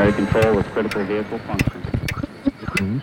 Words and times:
primary 0.00 0.12
control 0.12 0.56
with 0.56 0.66
critical 0.72 1.06
vehicle 1.06 1.38
function. 1.40 3.02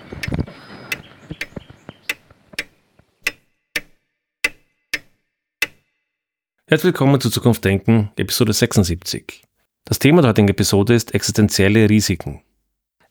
Herzlich 6.69 6.85
willkommen 6.85 7.21
zu 7.21 7.29
Zukunft 7.29 7.63
Denken, 7.63 8.09
Episode 8.17 8.51
76. 8.51 9.43
Das 9.85 9.99
Thema 9.99 10.21
der 10.21 10.29
heutigen 10.29 10.49
Episode 10.49 10.95
ist 10.95 11.13
existenzielle 11.13 11.89
Risiken. 11.89 12.41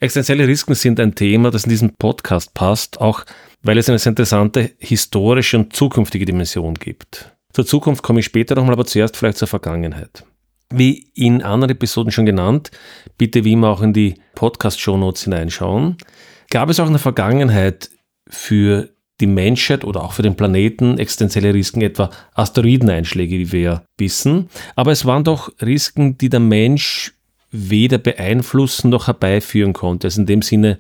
Existenzielle 0.01 0.47
Risiken 0.47 0.75
sind 0.75 1.01
ein 1.01 1.15
Thema, 1.15 1.51
das 1.51 1.65
in 1.65 1.71
diesem 1.71 1.95
Podcast 1.95 2.53
passt, 2.55 3.01
auch 3.01 3.25
weil 3.63 3.79
es 3.79 3.89
eine 3.89 3.99
sehr 3.99 4.11
interessante 4.11 4.73
historische 4.79 5.59
und 5.59 5.75
zukünftige 5.75 6.27
Dimension 6.27 6.75
gibt. 6.75 7.33
Zur 7.53 7.65
Zukunft 7.65 8.03
komme 8.03 8.21
ich 8.21 8.27
später 8.27 8.57
nochmal, 8.57 8.75
aber 8.75 8.85
zuerst 8.85 9.17
vielleicht 9.17 9.39
zur 9.39 9.49
Vergangenheit. 9.49 10.25
Wie 10.73 11.09
in 11.15 11.43
anderen 11.43 11.71
Episoden 11.71 12.11
schon 12.11 12.27
genannt, 12.27 12.71
bitte 13.19 13.45
wie 13.45 13.53
immer 13.53 13.69
auch 13.69 13.83
in 13.83 13.93
die 13.93 14.15
Podcast-Shownotes 14.35 15.25
hineinschauen, 15.25 15.97
gab 16.51 16.69
es 16.71 16.81
auch 16.81 16.87
in 16.87 16.93
der 16.93 17.01
Vergangenheit 17.01 17.91
für 18.29 18.91
die 19.21 19.27
Menschheit 19.27 19.85
oder 19.85 20.03
auch 20.03 20.13
für 20.13 20.23
den 20.23 20.37
Planeten 20.37 20.99
existenzielle 20.99 21.55
Risiken, 21.55 21.83
etwa 21.83 22.11
Asteroideneinschläge, 22.35 23.39
wie 23.39 23.53
wir 23.53 23.61
ja 23.61 23.83
wissen. 23.97 24.49
Aber 24.75 24.93
es 24.93 25.05
waren 25.05 25.25
doch 25.25 25.51
Risiken, 25.63 26.19
die 26.19 26.29
der 26.29 26.41
Mensch 26.41 27.15
weder 27.51 27.99
beeinflussen 27.99 28.91
noch 28.91 29.07
herbeiführen 29.07 29.73
konnte. 29.73 30.09
Also 30.09 30.21
in 30.21 30.27
dem 30.27 30.43
Sinne, 30.43 30.79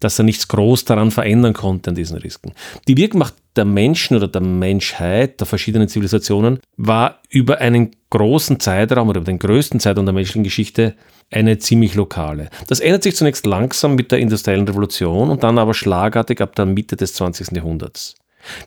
dass 0.00 0.18
er 0.18 0.24
nichts 0.24 0.48
groß 0.48 0.84
daran 0.84 1.10
verändern 1.10 1.52
konnte 1.52 1.90
an 1.90 1.94
diesen 1.94 2.16
Risiken. 2.16 2.52
Die 2.88 2.96
Wirkmacht 2.96 3.34
der 3.56 3.64
Menschen 3.64 4.16
oder 4.16 4.28
der 4.28 4.40
Menschheit, 4.40 5.40
der 5.40 5.46
verschiedenen 5.46 5.88
Zivilisationen, 5.88 6.60
war 6.76 7.20
über 7.28 7.58
einen 7.58 7.90
großen 8.10 8.60
Zeitraum 8.60 9.08
oder 9.08 9.18
über 9.18 9.30
den 9.30 9.38
größten 9.38 9.80
Zeitraum 9.80 10.06
der 10.06 10.14
menschlichen 10.14 10.44
Geschichte 10.44 10.94
eine 11.30 11.58
ziemlich 11.58 11.94
lokale. 11.94 12.50
Das 12.66 12.80
ändert 12.80 13.02
sich 13.02 13.16
zunächst 13.16 13.46
langsam 13.46 13.94
mit 13.94 14.10
der 14.10 14.18
industriellen 14.18 14.66
Revolution 14.66 15.30
und 15.30 15.42
dann 15.42 15.58
aber 15.58 15.74
schlagartig 15.74 16.40
ab 16.40 16.56
der 16.56 16.66
Mitte 16.66 16.96
des 16.96 17.14
20. 17.14 17.52
Jahrhunderts. 17.52 18.14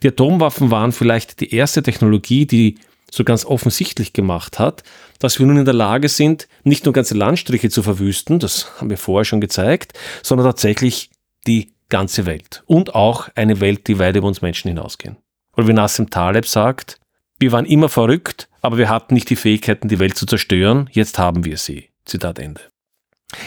Die 0.02 0.08
Atomwaffen 0.08 0.70
waren 0.70 0.92
vielleicht 0.92 1.40
die 1.40 1.54
erste 1.54 1.82
Technologie, 1.82 2.46
die 2.46 2.78
so 3.10 3.24
ganz 3.24 3.44
offensichtlich 3.44 4.12
gemacht 4.12 4.58
hat, 4.58 4.82
dass 5.18 5.38
wir 5.38 5.46
nun 5.46 5.58
in 5.58 5.64
der 5.64 5.74
Lage 5.74 6.08
sind, 6.08 6.48
nicht 6.64 6.84
nur 6.84 6.92
ganze 6.92 7.14
Landstriche 7.14 7.70
zu 7.70 7.82
verwüsten, 7.82 8.38
das 8.38 8.80
haben 8.80 8.90
wir 8.90 8.98
vorher 8.98 9.24
schon 9.24 9.40
gezeigt, 9.40 9.92
sondern 10.22 10.46
tatsächlich 10.46 11.10
die 11.46 11.74
ganze 11.88 12.26
Welt. 12.26 12.62
Und 12.66 12.94
auch 12.94 13.28
eine 13.34 13.60
Welt, 13.60 13.86
die 13.88 13.98
weit 13.98 14.16
über 14.16 14.26
uns 14.26 14.42
Menschen 14.42 14.68
hinausgehen. 14.68 15.16
Oder 15.56 15.68
wie 15.68 15.72
Nassim 15.72 16.10
Taleb 16.10 16.46
sagt, 16.46 16.98
wir 17.38 17.52
waren 17.52 17.66
immer 17.66 17.88
verrückt, 17.88 18.48
aber 18.60 18.78
wir 18.78 18.88
hatten 18.88 19.14
nicht 19.14 19.30
die 19.30 19.36
Fähigkeiten, 19.36 19.88
die 19.88 19.98
Welt 19.98 20.16
zu 20.16 20.26
zerstören, 20.26 20.88
jetzt 20.92 21.18
haben 21.18 21.44
wir 21.44 21.56
sie. 21.56 21.90
Zitat 22.04 22.38
Ende. 22.38 22.60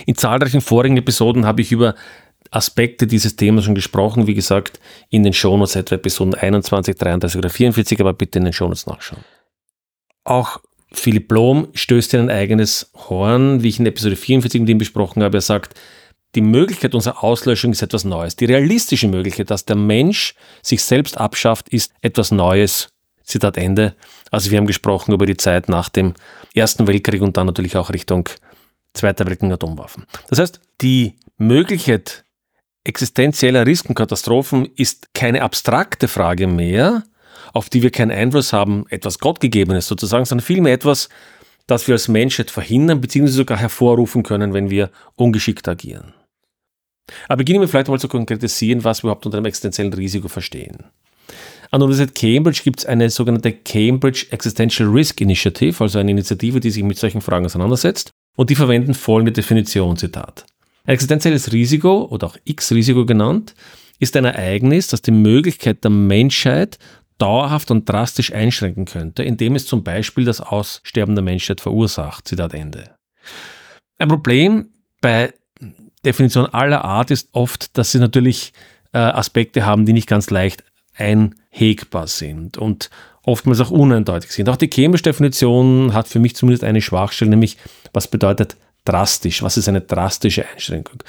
In 0.06 0.16
zahlreichen 0.16 0.62
vorigen 0.62 0.98
Episoden 0.98 1.46
habe 1.46 1.62
ich 1.62 1.72
über 1.72 1.96
Aspekte 2.52 3.08
dieses 3.08 3.36
Themas 3.36 3.66
schon 3.66 3.76
gesprochen, 3.76 4.28
wie 4.28 4.34
gesagt, 4.34 4.80
in 5.10 5.24
den 5.24 5.34
Shownotes 5.34 5.76
etwa 5.76 5.96
Episoden 5.96 6.34
21, 6.34 6.96
33 6.96 7.38
oder 7.38 7.50
44, 7.50 8.00
aber 8.00 8.14
bitte 8.14 8.40
in 8.40 8.46
den 8.46 8.54
Shownotes 8.54 8.86
nachschauen. 8.86 9.24
Auch 10.24 10.60
Philipp 10.92 11.28
Blom 11.28 11.68
stößt 11.74 12.14
in 12.14 12.22
ein 12.22 12.30
eigenes 12.30 12.92
Horn, 12.96 13.64
wie 13.64 13.70
ich 13.70 13.80
in 13.80 13.86
Episode 13.86 14.16
44 14.16 14.62
mit 14.62 14.70
ihm 14.70 14.78
besprochen 14.78 15.24
habe. 15.24 15.38
Er 15.38 15.42
sagt, 15.42 15.74
die 16.36 16.42
Möglichkeit 16.42 16.94
unserer 16.94 17.24
Auslöschung 17.24 17.72
ist 17.72 17.82
etwas 17.82 18.04
Neues. 18.04 18.36
Die 18.36 18.46
realistische 18.46 19.08
Möglichkeit, 19.08 19.50
dass 19.50 19.66
der 19.66 19.76
Mensch 19.76 20.36
sich 20.62 20.84
selbst 20.84 21.18
abschafft, 21.18 21.70
ist 21.70 21.94
etwas 22.02 22.32
Neues. 22.32 22.90
Zitat 23.24 23.58
Ende. 23.58 23.94
Also 24.32 24.52
wir 24.52 24.58
haben 24.58 24.68
gesprochen 24.68 25.14
über 25.14 25.26
die 25.26 25.36
Zeit 25.36 25.68
nach 25.68 25.90
dem 25.90 26.14
Ersten 26.54 26.88
Weltkrieg 26.88 27.22
und 27.22 27.36
dann 27.36 27.46
natürlich 27.46 27.76
auch 27.76 27.90
Richtung 27.92 28.30
Zweiter 28.94 29.28
Weltkrieg 29.28 29.52
Atomwaffen. 29.52 30.06
Das 30.30 30.40
heißt, 30.40 30.62
die 30.82 31.16
Möglichkeit 31.38 32.24
existenzieller 32.84 33.66
Riskenkatastrophen 33.66 34.70
ist 34.76 35.14
keine 35.14 35.44
abstrakte 35.44 36.08
Frage 36.08 36.48
mehr, 36.48 37.04
auf 37.54 37.70
die 37.70 37.84
wir 37.84 37.92
keinen 37.92 38.12
Einfluss 38.12 38.54
haben, 38.54 38.86
etwas 38.90 39.20
Gottgegebenes 39.20 39.88
sozusagen, 39.88 40.26
sondern 40.26 40.46
vielmehr 40.46 40.74
etwas, 40.74 41.10
das 41.68 41.88
wir 41.88 41.96
als 41.96 42.08
Menschheit 42.08 42.50
verhindern 42.50 43.02
bzw. 43.02 43.28
sogar 43.28 43.58
hervorrufen 43.58 44.24
können, 44.24 44.54
wenn 44.54 44.70
wir 44.70 44.90
ungeschickt 45.16 45.68
agieren. 45.68 46.14
Aber 47.28 47.38
beginnen 47.38 47.62
wir 47.62 47.68
vielleicht 47.68 47.88
mal 47.88 48.00
zu 48.00 48.08
konkretisieren, 48.08 48.84
was 48.84 49.04
wir 49.04 49.08
überhaupt 49.08 49.26
unter 49.26 49.38
einem 49.38 49.46
existenziellen 49.46 49.94
Risiko 49.94 50.28
verstehen. 50.28 50.78
An 51.70 51.82
der 51.82 51.88
Universität 51.88 52.16
Cambridge 52.16 52.62
gibt 52.64 52.80
es 52.80 52.86
eine 52.86 53.10
sogenannte 53.10 53.52
Cambridge 53.52 54.28
Existential 54.32 54.88
Risk 54.88 55.20
Initiative, 55.20 55.84
also 55.84 56.00
eine 56.00 56.12
Initiative, 56.12 56.60
die 56.60 56.72
sich 56.72 56.84
mit 56.84 56.98
solchen 56.98 57.22
Fragen 57.22 57.46
auseinandersetzt. 57.46 58.12
Und 58.38 58.50
die 58.50 58.56
verwenden 58.56 58.94
folgende 58.94 59.32
Definition, 59.32 59.98
Zitat. 59.98 60.46
Ein 60.86 60.94
existenzielles 60.94 61.52
Risiko 61.52 62.06
oder 62.06 62.28
auch 62.28 62.38
X-Risiko 62.46 63.06
genannt, 63.06 63.56
ist 64.00 64.16
ein 64.16 64.26
Ereignis, 64.26 64.88
das 64.88 65.02
die 65.02 65.12
Möglichkeit 65.12 65.84
der 65.84 65.92
Menschheit 65.92 66.78
dauerhaft 67.18 67.72
und 67.72 67.90
drastisch 67.90 68.32
einschränken 68.32 68.86
könnte, 68.86 69.24
indem 69.24 69.56
es 69.56 69.66
zum 69.66 69.84
Beispiel 69.84 70.24
das 70.24 70.40
Aussterben 70.40 71.16
der 71.16 71.24
Menschheit 71.24 71.62
verursacht. 71.62 72.28
Zitat 72.28 72.54
Ende. 72.54 72.92
Ein 73.98 74.08
Problem 74.08 74.70
bei 75.02 75.34
Definition 76.06 76.46
aller 76.46 76.86
Art 76.86 77.12
ist 77.12 77.30
oft, 77.34 77.78
dass 77.78 77.92
sie 77.92 78.00
natürlich 78.00 78.54
äh, 78.94 79.00
Aspekte 79.00 79.66
haben, 79.66 79.86
die 79.86 79.94
nicht 79.94 80.08
ganz 80.08 80.30
leicht 80.30 80.64
einhegbar 80.96 82.08
sind 82.08 82.58
und 82.58 82.90
oftmals 83.24 83.60
auch 83.60 83.72
uneindeutig 83.72 84.32
sind. 84.32 84.50
Auch 84.50 84.56
die 84.56 84.70
chemische 84.74 85.04
Definition 85.04 85.94
hat 85.94 86.08
für 86.08 86.20
mich 86.20 86.36
zumindest 86.36 86.64
eine 86.64 86.82
Schwachstelle, 86.82 87.30
nämlich 87.30 87.58
was 87.94 88.08
bedeutet 88.08 88.56
drastisch? 88.86 89.44
Was 89.44 89.58
ist 89.58 89.68
eine 89.68 89.82
drastische 89.82 90.46
Einschränkung? 90.48 91.04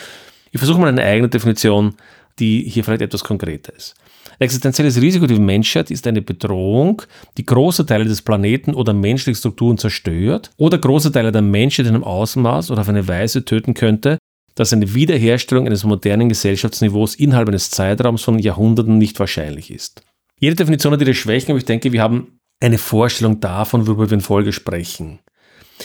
Ich 0.51 0.59
versuche 0.59 0.81
mal 0.81 0.89
eine 0.89 1.03
eigene 1.03 1.29
Definition, 1.29 1.95
die 2.39 2.63
hier 2.63 2.85
vielleicht 2.85 3.03
etwas 3.03 3.25
konkreter 3.25 3.75
ist. 3.75 3.95
Existenzielles 4.41 5.01
Risiko 5.01 5.27
für 5.27 5.35
die 5.35 5.41
Menschheit 5.41 5.91
ist 5.91 6.07
eine 6.07 6.23
Bedrohung, 6.23 7.03
die 7.37 7.45
große 7.45 7.87
Teile 7.87 8.05
des 8.05 8.23
Planeten 8.23 8.75
oder 8.75 8.93
menschliche 8.93 9.39
Strukturen 9.39 9.79
zerstört 9.79 10.51
oder 10.57 10.79
große 10.79 11.11
Teile 11.11 11.33
der 11.33 11.43
Menschheit 11.43 11.87
in 11.87 11.95
einem 11.95 12.05
Ausmaß 12.05 12.71
oder 12.71 12.83
auf 12.83 12.89
eine 12.89 13.09
Weise 13.09 13.45
töten 13.45 13.75
könnte, 13.75 14.19
dass 14.59 14.73
eine 14.73 14.93
Wiederherstellung 14.93 15.67
eines 15.67 15.85
modernen 15.85 16.29
Gesellschaftsniveaus 16.29 17.15
innerhalb 17.15 17.47
eines 17.47 17.71
Zeitraums 17.71 18.25
von 18.25 18.41
Jahrhunderten 18.41 18.99
nicht 18.99 19.21
wahrscheinlich 19.21 19.71
ist. 19.71 20.03
Jede 20.41 20.57
Definition 20.57 20.93
hat 20.93 21.01
ihre 21.01 21.15
Schwächen, 21.15 21.53
aber 21.53 21.59
ich 21.59 21.65
denke, 21.65 21.93
wir 21.93 22.03
haben 22.03 22.41
eine 22.59 22.79
Vorstellung 22.79 23.39
davon, 23.39 23.87
worüber 23.87 24.11
wir 24.11 24.15
in 24.15 24.21
Folge 24.21 24.53
sprechen. 24.53 25.21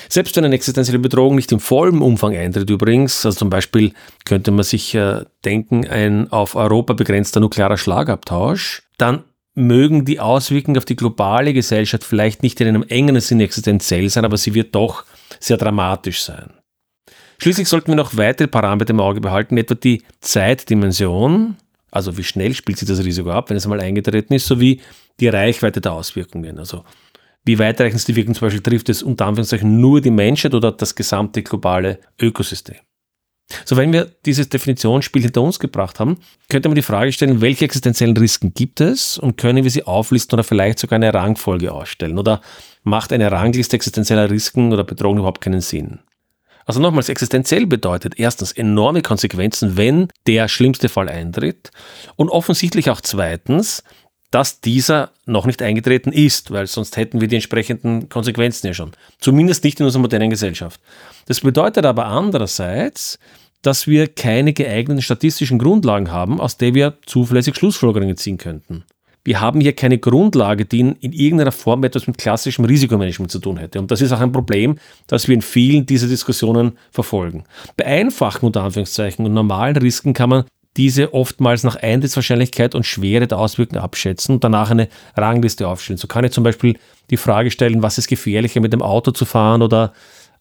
Selbst 0.10 0.36
wenn 0.36 0.46
eine 0.46 0.56
existenzielle 0.56 0.98
Bedrohung 0.98 1.36
nicht 1.36 1.52
im 1.52 1.60
vollen 1.60 2.02
Umfang 2.02 2.36
eintritt 2.36 2.72
übrigens, 2.72 3.24
also 3.28 3.38
zum 3.38 3.52
Beispiel 3.52 3.94
könnte 4.26 4.50
man 4.50 4.64
sich 4.64 4.96
äh, 4.96 5.24
denken, 5.46 5.88
ein 5.88 6.32
auf 6.32 6.56
Europa 6.56 6.94
begrenzter 6.94 7.42
nuklearer 7.42 7.78
Schlagabtausch, 7.78 8.82
dann 8.98 9.24
mögen 9.54 10.04
die 10.04 10.20
Auswirkungen 10.20 10.80
auf 10.80 10.86
die 10.86 10.96
globale 10.96 11.54
Gesellschaft 11.54 12.04
vielleicht 12.04 12.42
nicht 12.42 12.60
in 12.60 12.68
einem 12.68 12.84
engen 12.90 13.20
Sinne 13.20 13.44
existenziell 13.44 14.10
sein, 14.10 14.26
aber 14.26 14.38
sie 14.38 14.56
wird 14.56 14.74
doch 14.74 15.06
sehr 15.40 15.58
dramatisch 15.58 16.24
sein. 16.24 16.54
Schließlich 17.40 17.68
sollten 17.68 17.90
wir 17.90 17.96
noch 17.96 18.16
weitere 18.18 18.48
Parameter 18.48 18.92
im 18.92 19.00
Auge 19.00 19.22
behalten, 19.22 19.58
etwa 19.58 19.76
die 19.76 20.04
Zeitdimension, 20.22 21.58
also 21.92 22.18
wie 22.18 22.24
schnell 22.24 22.54
spielt 22.54 22.78
sich 22.78 22.88
das 22.88 23.04
Risiko 23.04 23.32
ab, 23.32 23.50
wenn 23.50 23.58
es 23.58 23.66
einmal 23.66 23.82
eingetreten 23.82 24.34
ist, 24.34 24.48
sowie 24.48 24.82
die 25.20 25.28
Reichweite 25.28 25.82
der 25.82 25.94
Auswirkungen. 25.94 26.58
Also 26.58 26.84
wie 27.46 27.60
weitreichend 27.60 28.00
es 28.00 28.06
die 28.06 28.16
Wirkung 28.16 28.36
zum 28.36 28.48
Beispiel 28.48 28.62
trifft 28.64 28.90
es 28.90 29.04
unter 29.04 29.26
Anführungszeichen 29.26 29.80
nur 29.80 30.00
die 30.02 30.12
Menschheit 30.12 30.54
oder 30.54 30.72
das 30.72 30.96
gesamte 30.96 31.44
globale 31.44 32.00
Ökosystem. 32.20 32.78
So, 33.66 33.76
wenn 33.76 33.92
wir 33.92 34.10
dieses 34.26 34.50
Definitionsspiel 34.50 35.24
hinter 35.24 35.42
uns 35.42 35.60
gebracht 35.60 36.00
haben, 36.00 36.18
könnte 36.50 36.70
man 36.70 36.76
die 36.76 36.82
Frage 36.82 37.12
stellen, 37.12 37.42
welche 37.42 37.66
existenziellen 37.66 38.16
Risiken 38.16 38.54
gibt 38.54 38.82
es 38.82 39.18
und 39.18 39.38
können 39.38 39.64
wir 39.64 39.72
sie 39.72 39.84
auflisten 39.84 40.36
oder 40.36 40.44
vielleicht 40.44 40.80
sogar 40.80 40.96
eine 40.96 41.14
Rangfolge 41.14 41.72
ausstellen? 41.72 42.18
Oder 42.18 42.42
macht 42.84 43.12
eine 43.14 43.32
Rangliste 43.32 43.76
existenzieller 43.76 44.32
Risiken 44.32 44.72
oder 44.72 44.84
Bedrohungen 44.84 45.20
überhaupt 45.20 45.42
keinen 45.42 45.62
Sinn? 45.62 46.00
Also 46.66 46.80
nochmals, 46.80 47.10
existenziell 47.10 47.66
bedeutet 47.66 48.20
erstens 48.20 48.52
enorme 48.52 49.02
Konsequenzen, 49.02 49.78
wenn 49.78 50.08
der 50.28 50.48
schlimmste 50.48 50.90
Fall 50.90 51.10
eintritt 51.10 51.72
und 52.16 52.30
offensichtlich 52.30 52.90
auch 52.90 53.02
zweitens, 53.02 53.84
dass 54.32 54.62
dieser 54.62 55.12
noch 55.26 55.46
nicht 55.46 55.62
eingetreten 55.62 56.12
ist, 56.12 56.52
weil 56.52 56.66
sonst 56.66 56.98
hätten 56.98 57.22
wir 57.22 57.28
die 57.28 57.36
entsprechenden 57.36 58.10
Konsequenzen 58.10 58.68
ja 58.68 58.74
schon. 58.74 58.92
Zumindest 59.20 59.64
nicht 59.64 59.80
in 59.80 59.86
unserer 59.86 60.02
modernen 60.02 60.32
Gesellschaft. 60.32 60.82
Das 61.28 61.42
bedeutet 61.42 61.86
aber 61.86 62.08
andererseits, 62.08 63.20
dass 63.62 63.86
wir 63.86 64.08
keine 64.08 64.54
geeigneten 64.54 65.04
statistischen 65.04 65.60
Grundlagen 65.60 66.12
haben, 66.12 66.42
aus 66.42 66.58
der 66.58 66.74
wir 66.74 66.98
zuverlässig 67.06 67.56
Schlussfolgerungen 67.56 68.18
ziehen 68.18 68.38
könnten 68.38 68.84
wir 69.24 69.40
haben 69.40 69.62
hier 69.62 69.74
keine 69.74 69.98
Grundlage, 69.98 70.66
die 70.66 70.82
in, 70.82 70.96
in, 70.96 71.14
irgendeiner 71.14 71.52
Form 71.52 71.84
etwas 71.84 72.08
mit 72.08 72.18
klassischem 72.18 72.66
Risikomanagement 72.66 73.32
zu 73.32 73.40
tun 73.40 73.58
hätte. 73.58 73.80
Und 73.80 73.90
das 73.90 74.02
ist 74.02 74.12
auch 74.12 74.20
ein 74.20 74.32
Problem, 74.32 74.78
das 75.08 75.28
wir 75.28 75.36
in 75.36 75.42
vielen 75.42 75.86
dieser 75.86 76.08
Diskussionen 76.08 76.78
verfolgen. 76.92 77.46
Bei 77.78 77.86
einfachen, 77.86 78.46
unter 78.46 78.64
Anführungszeichen, 78.64 79.26
und 79.26 79.34
normalen 79.34 79.78
Risiken 79.78 80.14
kann 80.14 80.30
man 80.30 80.44
diese 80.76 81.14
oftmals 81.14 81.64
nach 81.64 81.76
Eintrittswahrscheinlichkeit 81.76 82.76
und 82.76 82.86
Schwere 82.86 83.28
der 83.28 83.38
Auswirkungen 83.38 83.82
abschätzen 83.82 84.36
und 84.36 84.44
danach 84.44 84.72
eine 84.72 84.90
Rangliste 85.16 85.68
aufstellen. 85.68 85.98
So 85.98 86.08
kann 86.08 86.26
ich 86.26 86.32
zum 86.32 86.44
Beispiel 86.44 86.78
die 87.10 87.18
Frage 87.18 87.52
stellen, 87.52 87.84
was 87.84 87.98
ist 87.98 88.08
gefährlicher, 88.08 88.60
mit 88.60 88.74
dem 88.74 88.82
Auto 88.82 89.12
zu 89.12 89.26
fahren 89.26 89.62
oder 89.62 89.94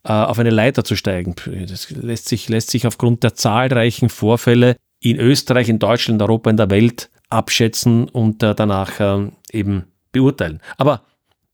äh, 0.04 0.12
auf 0.12 0.38
eine 0.38 0.50
Leiter 0.50 0.84
zu 0.84 0.96
steigen. 0.96 1.34
Das 1.68 1.90
lässt 1.90 2.28
sich, 2.28 2.48
lässt 2.48 2.70
sich 2.70 2.86
aufgrund 2.86 3.22
der 3.22 3.34
zahlreichen 3.34 4.08
Vorfälle 4.08 4.76
in 5.00 5.18
Österreich, 5.18 5.68
in 5.68 5.78
Deutschland, 5.78 6.20
in 6.20 6.26
Europa, 6.26 6.50
in 6.50 6.56
der 6.56 6.70
Welt 6.70 7.10
abschätzen 7.32 8.08
und 8.08 8.42
äh, 8.42 8.54
danach 8.54 9.00
äh, 9.00 9.30
eben 9.52 9.84
beurteilen. 10.12 10.60
Aber 10.76 11.02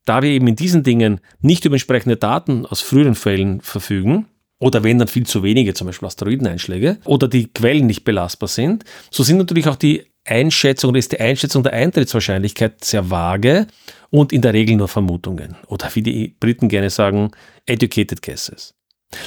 da 0.05 0.23
wir 0.23 0.31
eben 0.31 0.49
in 0.49 0.57
diesen 0.57 0.83
Dingen 0.83 1.21
nicht 1.41 1.65
über 1.65 1.75
entsprechende 1.75 2.17
Daten 2.17 2.67
aus 2.67 2.81
früheren 2.81 3.15
Fällen 3.15 3.61
verfügen, 3.61 4.27
oder 4.61 4.83
wenn 4.83 4.99
dann 4.99 5.07
viel 5.07 5.25
zu 5.25 5.43
wenige, 5.43 5.75
zum 5.75 5.87
Beispiel 5.87 6.07
Asteroideneinschläge, 6.07 6.99
oder 7.05 7.29
die 7.29 7.47
Quellen 7.47 7.87
nicht 7.87 8.05
belastbar 8.05 8.49
sind, 8.49 8.85
so 9.11 9.23
sind 9.23 9.39
natürlich 9.39 9.69
auch 9.69 9.77
die 9.77 10.07
Einschätzung 10.25 10.91
oder 10.91 10.99
ist 10.99 11.13
die 11.13 11.21
Einschätzung 11.21 11.63
der 11.63 11.73
Eintrittswahrscheinlichkeit 11.75 12.85
sehr 12.85 13.11
vage 13.11 13.67
und 14.11 14.33
in 14.33 14.43
der 14.43 14.53
Regel 14.53 14.77
nur 14.77 14.89
Vermutungen 14.89 15.57
oder 15.69 15.89
wie 15.95 16.03
die 16.03 16.37
Briten 16.41 16.69
gerne 16.69 16.91
sagen, 16.91 17.31
educated 17.67 18.21
guesses. 18.21 18.75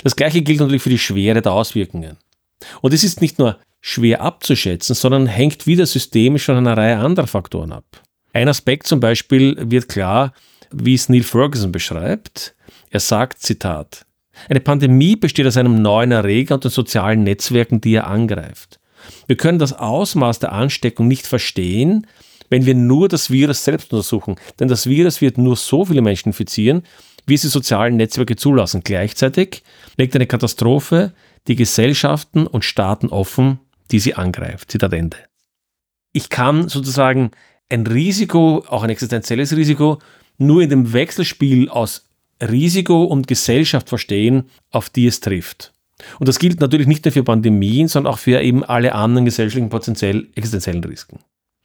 Das 0.04 0.16
gleiche 0.16 0.42
gilt 0.42 0.60
natürlich 0.60 0.82
für 0.82 0.90
die 0.90 1.00
Schwere 1.00 1.42
der 1.42 1.54
Auswirkungen. 1.54 2.18
Und 2.82 2.94
es 2.94 3.04
ist 3.04 3.22
nicht 3.22 3.40
nur 3.40 3.58
schwer 3.82 4.22
abzuschätzen, 4.22 4.96
sondern 4.96 5.28
hängt 5.28 5.68
wieder 5.68 5.86
systemisch 5.86 6.46
von 6.46 6.56
einer 6.56 6.78
Reihe 6.78 6.98
anderer 6.98 7.28
Faktoren 7.28 7.72
ab. 7.72 7.86
Ein 8.34 8.48
Aspekt 8.48 8.88
zum 8.88 9.00
Beispiel 9.00 9.58
wird 9.60 9.90
klar, 9.90 10.34
wie 10.72 10.94
es 10.94 11.10
Neil 11.10 11.24
Ferguson 11.24 11.72
beschreibt. 11.72 12.56
Er 12.92 13.00
sagt, 13.00 13.40
Zitat, 13.40 14.06
eine 14.48 14.62
Pandemie 14.62 15.16
besteht 15.16 15.48
aus 15.48 15.58
einem 15.58 15.82
neuen 15.82 16.12
Erreger 16.12 16.56
und 16.56 16.64
den 16.64 16.72
sozialen 16.72 17.24
Netzwerken, 17.24 17.82
die 17.82 17.96
er 17.96 18.08
angreift. 18.08 18.80
Wir 19.28 19.36
können 19.36 19.60
das 19.60 19.74
Ausmaß 19.74 20.40
der 20.40 20.52
Ansteckung 20.52 21.08
nicht 21.08 21.28
verstehen, 21.28 22.08
wenn 22.50 22.66
wir 22.66 22.76
nur 22.76 23.08
das 23.08 23.32
Virus 23.32 23.64
selbst 23.64 23.92
untersuchen, 23.92 24.36
denn 24.60 24.68
das 24.68 24.88
Virus 24.88 25.22
wird 25.22 25.38
nur 25.38 25.56
so 25.56 25.86
viele 25.86 26.02
Menschen 26.02 26.30
infizieren, 26.30 26.84
wie 27.26 27.36
es 27.36 27.42
die 27.42 27.48
sozialen 27.48 27.98
Netzwerke 27.98 28.36
zulassen. 28.36 28.82
Gleichzeitig 28.84 29.64
legt 29.98 30.16
eine 30.16 30.28
Katastrophe 30.28 31.14
die 31.48 31.56
Gesellschaften 31.56 32.46
und 32.46 32.66
Staaten 32.66 33.08
offen, 33.08 33.60
die 33.92 34.00
sie 34.00 34.16
angreift. 34.16 34.72
Zitat 34.72 34.94
Ende. 34.94 35.18
Ich 36.14 36.30
kann 36.30 36.68
sozusagen 36.68 37.32
ein 37.70 37.88
Risiko, 37.88 38.64
auch 38.68 38.84
ein 38.84 38.90
existenzielles 38.90 39.56
Risiko, 39.56 40.00
nur 40.38 40.62
in 40.62 40.70
dem 40.70 40.94
Wechselspiel 40.94 41.70
aus 41.70 42.06
Risiko 42.42 43.04
und 43.04 43.28
Gesellschaft 43.28 43.90
verstehen, 43.90 44.46
auf 44.72 44.90
die 44.90 45.08
es 45.08 45.20
trifft. 45.20 45.74
Und 46.20 46.28
das 46.28 46.40
gilt 46.40 46.60
natürlich 46.60 46.88
nicht 46.88 47.06
nur 47.06 47.12
für 47.12 47.24
Pandemien, 47.24 47.88
sondern 47.88 48.14
auch 48.14 48.20
für 48.20 48.42
eben 48.42 48.64
alle 48.64 48.96
anderen 48.96 49.26
gesellschaftlichen 49.26 49.70
potenziell 49.70 50.28
existenziellen 50.36 50.84
Risiken. 50.84 51.20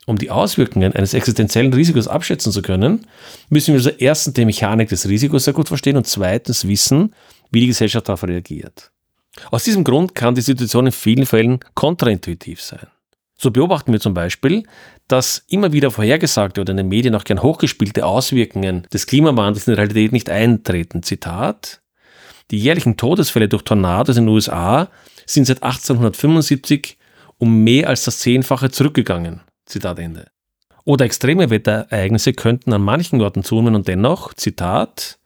Um 0.04 0.18
die 0.18 0.30
Auswirkungen 0.30 0.92
eines 0.92 1.14
existenziellen 1.14 1.72
Risikos 1.72 2.06
abschätzen 2.06 2.52
zu 2.52 2.62
können, 2.62 3.06
müssen 3.48 3.74
wir 3.74 3.78
also 3.78 3.90
erstens 3.90 4.34
die 4.34 4.44
Mechanik 4.44 4.88
des 4.88 5.08
Risikos 5.08 5.44
sehr 5.44 5.54
gut 5.54 5.68
verstehen 5.68 5.96
und 5.96 6.06
zweitens 6.06 6.68
wissen, 6.68 7.14
wie 7.50 7.60
die 7.60 7.66
Gesellschaft 7.66 8.08
darauf 8.08 8.22
reagiert. 8.22 8.92
Aus 9.50 9.64
diesem 9.64 9.84
Grund 9.84 10.14
kann 10.14 10.34
die 10.34 10.40
Situation 10.40 10.86
in 10.86 10.92
vielen 10.92 11.26
Fällen 11.26 11.60
kontraintuitiv 11.74 12.62
sein. 12.62 12.86
So 13.38 13.50
beobachten 13.50 13.92
wir 13.92 14.00
zum 14.00 14.14
Beispiel, 14.14 14.62
dass 15.08 15.44
immer 15.48 15.72
wieder 15.72 15.90
vorhergesagte 15.90 16.60
oder 16.60 16.70
in 16.70 16.78
den 16.78 16.88
Medien 16.88 17.14
auch 17.14 17.24
gern 17.24 17.42
hochgespielte 17.42 18.06
Auswirkungen 18.06 18.86
des 18.92 19.06
Klimawandels 19.06 19.68
in 19.68 19.74
der 19.74 19.78
Realität 19.78 20.12
nicht 20.12 20.30
eintreten. 20.30 21.02
Zitat. 21.02 21.82
Die 22.50 22.58
jährlichen 22.58 22.96
Todesfälle 22.96 23.48
durch 23.48 23.62
Tornados 23.62 24.16
in 24.16 24.24
den 24.24 24.34
USA 24.34 24.88
sind 25.26 25.46
seit 25.46 25.62
1875 25.62 26.96
um 27.38 27.62
mehr 27.64 27.88
als 27.88 28.04
das 28.04 28.20
Zehnfache 28.20 28.70
zurückgegangen. 28.70 29.42
Zitat 29.66 29.98
Ende. 29.98 30.28
Oder 30.84 31.04
extreme 31.04 31.50
Wetterereignisse 31.50 32.32
könnten 32.32 32.72
an 32.72 32.82
manchen 32.82 33.20
Orten 33.20 33.42
zunehmen 33.42 33.74
und 33.74 33.88
dennoch, 33.88 34.32
Zitat, 34.34 35.18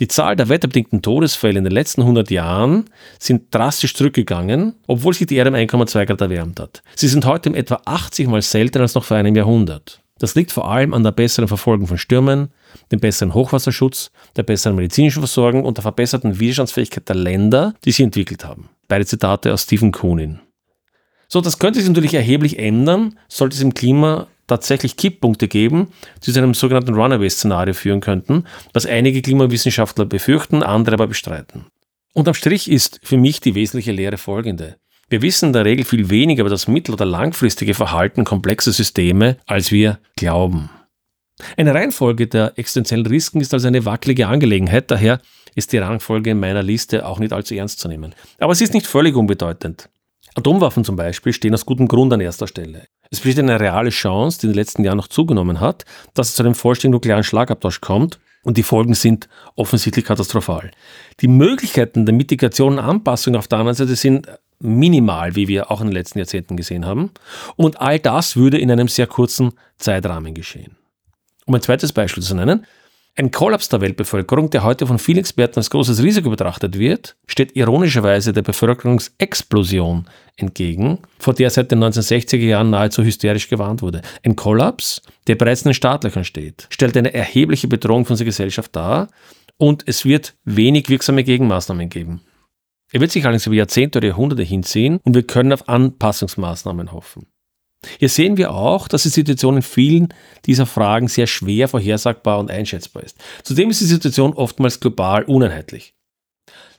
die 0.00 0.08
Zahl 0.08 0.34
der 0.36 0.48
wetterbedingten 0.48 1.02
Todesfälle 1.02 1.58
in 1.58 1.64
den 1.64 1.72
letzten 1.72 2.00
100 2.00 2.30
Jahren 2.30 2.86
sind 3.18 3.54
drastisch 3.54 3.94
zurückgegangen, 3.94 4.74
obwohl 4.86 5.14
sich 5.14 5.26
die 5.26 5.36
Erde 5.36 5.50
um 5.50 5.56
1,2 5.56 6.06
Grad 6.06 6.20
erwärmt 6.20 6.58
hat. 6.58 6.82
Sie 6.96 7.08
sind 7.08 7.26
heute 7.26 7.50
um 7.50 7.54
etwa 7.54 7.80
80 7.84 8.28
mal 8.28 8.42
seltener 8.42 8.82
als 8.82 8.94
noch 8.94 9.04
vor 9.04 9.16
einem 9.16 9.36
Jahrhundert. 9.36 10.00
Das 10.18 10.34
liegt 10.34 10.52
vor 10.52 10.70
allem 10.70 10.94
an 10.94 11.02
der 11.02 11.10
besseren 11.10 11.48
Verfolgung 11.48 11.86
von 11.86 11.98
Stürmen, 11.98 12.48
dem 12.92 13.00
besseren 13.00 13.34
Hochwasserschutz, 13.34 14.10
der 14.36 14.44
besseren 14.44 14.76
medizinischen 14.76 15.20
Versorgung 15.20 15.64
und 15.64 15.76
der 15.76 15.82
verbesserten 15.82 16.38
Widerstandsfähigkeit 16.38 17.08
der 17.08 17.16
Länder, 17.16 17.74
die 17.84 17.92
sie 17.92 18.04
entwickelt 18.04 18.44
haben. 18.44 18.68
Beide 18.88 19.06
Zitate 19.06 19.52
aus 19.52 19.62
Stephen 19.64 19.92
Kuhnin. 19.92 20.40
So, 21.28 21.40
das 21.40 21.58
könnte 21.58 21.80
sich 21.80 21.88
natürlich 21.88 22.14
erheblich 22.14 22.58
ändern, 22.58 23.18
sollte 23.28 23.56
es 23.56 23.62
im 23.62 23.74
Klima 23.74 24.28
tatsächlich 24.46 24.96
Kipppunkte 24.96 25.48
geben, 25.48 25.88
die 26.24 26.32
zu 26.32 26.38
einem 26.38 26.54
sogenannten 26.54 26.94
Runaway-Szenario 26.94 27.74
führen 27.74 28.00
könnten, 28.00 28.44
was 28.72 28.86
einige 28.86 29.22
Klimawissenschaftler 29.22 30.04
befürchten, 30.04 30.62
andere 30.62 30.94
aber 30.94 31.06
bestreiten. 31.06 31.66
Unterm 32.12 32.34
Strich 32.34 32.70
ist 32.70 33.00
für 33.02 33.16
mich 33.16 33.40
die 33.40 33.54
wesentliche 33.54 33.92
Lehre 33.92 34.18
folgende. 34.18 34.76
Wir 35.08 35.22
wissen 35.22 35.46
in 35.46 35.52
der 35.52 35.64
Regel 35.64 35.84
viel 35.84 36.10
weniger 36.10 36.42
über 36.42 36.50
das 36.50 36.68
mittel- 36.68 36.94
oder 36.94 37.04
langfristige 37.04 37.74
Verhalten 37.74 38.24
komplexer 38.24 38.72
Systeme, 38.72 39.36
als 39.46 39.70
wir 39.70 39.98
glauben. 40.16 40.70
Eine 41.56 41.74
Reihenfolge 41.74 42.26
der 42.26 42.52
existenziellen 42.56 43.06
Risiken 43.06 43.40
ist 43.40 43.52
also 43.52 43.66
eine 43.66 43.84
wackelige 43.84 44.28
Angelegenheit, 44.28 44.90
daher 44.90 45.20
ist 45.54 45.72
die 45.72 45.78
Rangfolge 45.78 46.30
in 46.30 46.40
meiner 46.40 46.62
Liste 46.62 47.06
auch 47.06 47.18
nicht 47.18 47.32
allzu 47.32 47.54
ernst 47.54 47.80
zu 47.80 47.88
nehmen. 47.88 48.14
Aber 48.38 48.54
sie 48.54 48.64
ist 48.64 48.74
nicht 48.74 48.86
völlig 48.86 49.14
unbedeutend. 49.14 49.88
Atomwaffen 50.34 50.84
zum 50.84 50.96
Beispiel 50.96 51.32
stehen 51.32 51.54
aus 51.54 51.66
gutem 51.66 51.86
Grund 51.86 52.12
an 52.12 52.20
erster 52.20 52.46
Stelle. 52.46 52.86
Es 53.14 53.20
besteht 53.20 53.38
eine 53.38 53.60
reale 53.60 53.90
Chance, 53.90 54.40
die 54.40 54.46
in 54.46 54.52
den 54.52 54.56
letzten 54.56 54.82
Jahren 54.82 54.96
noch 54.96 55.06
zugenommen 55.06 55.60
hat, 55.60 55.84
dass 56.14 56.30
es 56.30 56.34
zu 56.34 56.42
einem 56.42 56.56
vollständigen 56.56 56.96
nuklearen 56.96 57.22
Schlagabtausch 57.22 57.80
kommt 57.80 58.18
und 58.42 58.56
die 58.56 58.64
Folgen 58.64 58.94
sind 58.94 59.28
offensichtlich 59.54 60.04
katastrophal. 60.04 60.72
Die 61.20 61.28
Möglichkeiten 61.28 62.06
der 62.06 62.14
Mitigation 62.14 62.72
und 62.72 62.80
Anpassung 62.80 63.36
auf 63.36 63.46
der 63.46 63.60
anderen 63.60 63.76
Seite 63.76 63.94
sind 63.94 64.26
minimal, 64.58 65.36
wie 65.36 65.46
wir 65.46 65.70
auch 65.70 65.80
in 65.80 65.86
den 65.86 65.94
letzten 65.94 66.18
Jahrzehnten 66.18 66.56
gesehen 66.56 66.86
haben. 66.86 67.12
Und 67.54 67.80
all 67.80 68.00
das 68.00 68.34
würde 68.34 68.58
in 68.58 68.68
einem 68.68 68.88
sehr 68.88 69.06
kurzen 69.06 69.52
Zeitrahmen 69.76 70.34
geschehen. 70.34 70.76
Um 71.46 71.54
ein 71.54 71.62
zweites 71.62 71.92
Beispiel 71.92 72.24
zu 72.24 72.34
nennen, 72.34 72.66
ein 73.16 73.30
Kollaps 73.30 73.68
der 73.68 73.80
Weltbevölkerung, 73.80 74.50
der 74.50 74.64
heute 74.64 74.86
von 74.86 74.98
vielen 74.98 75.18
Experten 75.18 75.60
als 75.60 75.70
großes 75.70 76.02
Risiko 76.02 76.30
betrachtet 76.30 76.78
wird, 76.78 77.16
steht 77.26 77.54
ironischerweise 77.54 78.32
der 78.32 78.42
Bevölkerungsexplosion 78.42 80.06
entgegen, 80.36 80.98
vor 81.18 81.32
der 81.34 81.50
seit 81.50 81.70
den 81.70 81.82
1960er 81.84 82.38
Jahren 82.38 82.70
nahezu 82.70 83.04
hysterisch 83.04 83.48
gewarnt 83.48 83.82
wurde. 83.82 84.02
Ein 84.24 84.34
Kollaps, 84.34 85.00
der 85.28 85.36
bereits 85.36 85.62
in 85.62 85.68
den 85.68 85.74
Startlöchern 85.74 86.24
steht, 86.24 86.66
stellt 86.70 86.96
eine 86.96 87.14
erhebliche 87.14 87.68
Bedrohung 87.68 88.04
für 88.04 88.14
unsere 88.14 88.26
Gesellschaft 88.26 88.74
dar 88.74 89.08
und 89.58 89.84
es 89.86 90.04
wird 90.04 90.34
wenig 90.44 90.88
wirksame 90.88 91.22
Gegenmaßnahmen 91.22 91.88
geben. 91.88 92.20
Er 92.90 93.00
wird 93.00 93.12
sich 93.12 93.24
allerdings 93.24 93.46
über 93.46 93.56
Jahrzehnte 93.56 93.98
oder 93.98 94.08
Jahrhunderte 94.08 94.42
hinziehen 94.42 94.98
und 95.04 95.14
wir 95.14 95.22
können 95.22 95.52
auf 95.52 95.68
Anpassungsmaßnahmen 95.68 96.90
hoffen. 96.90 97.26
Hier 97.98 98.08
sehen 98.08 98.36
wir 98.36 98.52
auch, 98.52 98.88
dass 98.88 99.02
die 99.04 99.08
Situation 99.08 99.56
in 99.56 99.62
vielen 99.62 100.08
dieser 100.46 100.66
Fragen 100.66 101.08
sehr 101.08 101.26
schwer 101.26 101.68
vorhersagbar 101.68 102.38
und 102.38 102.50
einschätzbar 102.50 103.02
ist. 103.02 103.16
Zudem 103.42 103.70
ist 103.70 103.80
die 103.80 103.86
Situation 103.86 104.32
oftmals 104.34 104.80
global 104.80 105.24
uneinheitlich. 105.24 105.94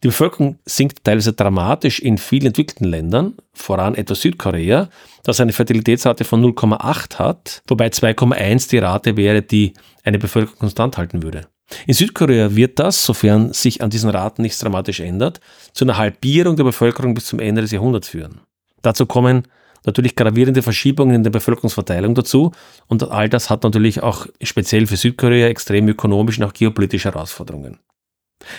Die 0.04 0.10
Bevölkerung 0.10 0.60
sinkt 0.66 1.04
teilweise 1.04 1.34
dramatisch 1.34 2.00
in 2.00 2.18
vielen 2.18 2.48
entwickelten 2.48 2.86
Ländern, 2.86 3.34
voran 3.54 3.96
etwa 3.96 4.14
Südkorea, 4.14 4.90
das 5.24 5.40
eine 5.40 5.54
Fertilitätsrate 5.54 6.26
von 6.26 6.44
0,8 6.44 7.18
hat, 7.18 7.64
wobei 7.68 7.88
2,1 7.88 8.70
die 8.70 8.78
Rate 8.78 9.18
wäre, 9.18 9.42
die 9.42 9.74
eine 10.04 10.20
Bevölkerung 10.20 10.60
konstant 10.60 10.98
halten 10.98 11.24
würde. 11.24 11.48
In 11.88 11.96
Südkorea 11.96 12.56
wird 12.56 12.78
das, 12.78 13.04
sofern 13.04 13.54
sich 13.54 13.82
an 13.82 13.90
diesen 13.90 14.10
Raten 14.10 14.44
nichts 14.44 14.60
dramatisch 14.60 15.00
ändert, 15.00 15.40
zu 15.74 15.86
einer 15.86 15.98
Halbierung 15.98 16.56
der 16.56 16.66
Bevölkerung 16.66 17.16
bis 17.16 17.26
zum 17.26 17.40
Ende 17.40 17.62
des 17.62 17.72
Jahrhunderts 17.72 18.10
führen. 18.10 18.42
Dazu 18.84 19.08
kommen 19.08 19.48
natürlich 19.86 20.16
gravierende 20.16 20.62
Verschiebungen 20.62 21.16
in 21.16 21.24
der 21.24 21.32
Bevölkerungsverteilung 21.32 22.16
dazu. 22.16 22.52
Und 22.88 23.04
all 23.10 23.30
das 23.30 23.50
hat 23.50 23.64
natürlich 23.64 24.04
auch 24.04 24.28
speziell 24.42 24.88
für 24.88 24.98
Südkorea 24.98 25.48
extrem 25.48 25.88
ökonomische 25.88 26.42
und 26.42 26.48
auch 26.48 26.54
geopolitische 26.54 27.12
Herausforderungen. 27.12 27.80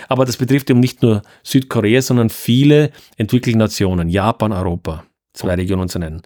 Aber 0.08 0.24
das 0.24 0.36
betrifft 0.36 0.70
eben 0.70 0.80
nicht 0.80 1.02
nur 1.02 1.22
Südkorea, 1.42 2.02
sondern 2.02 2.30
viele 2.30 2.90
entwickelte 3.16 3.58
Nationen, 3.58 4.08
Japan, 4.08 4.52
Europa, 4.52 5.04
zwei 5.34 5.54
Regionen 5.54 5.88
zu 5.88 5.98
nennen. 5.98 6.22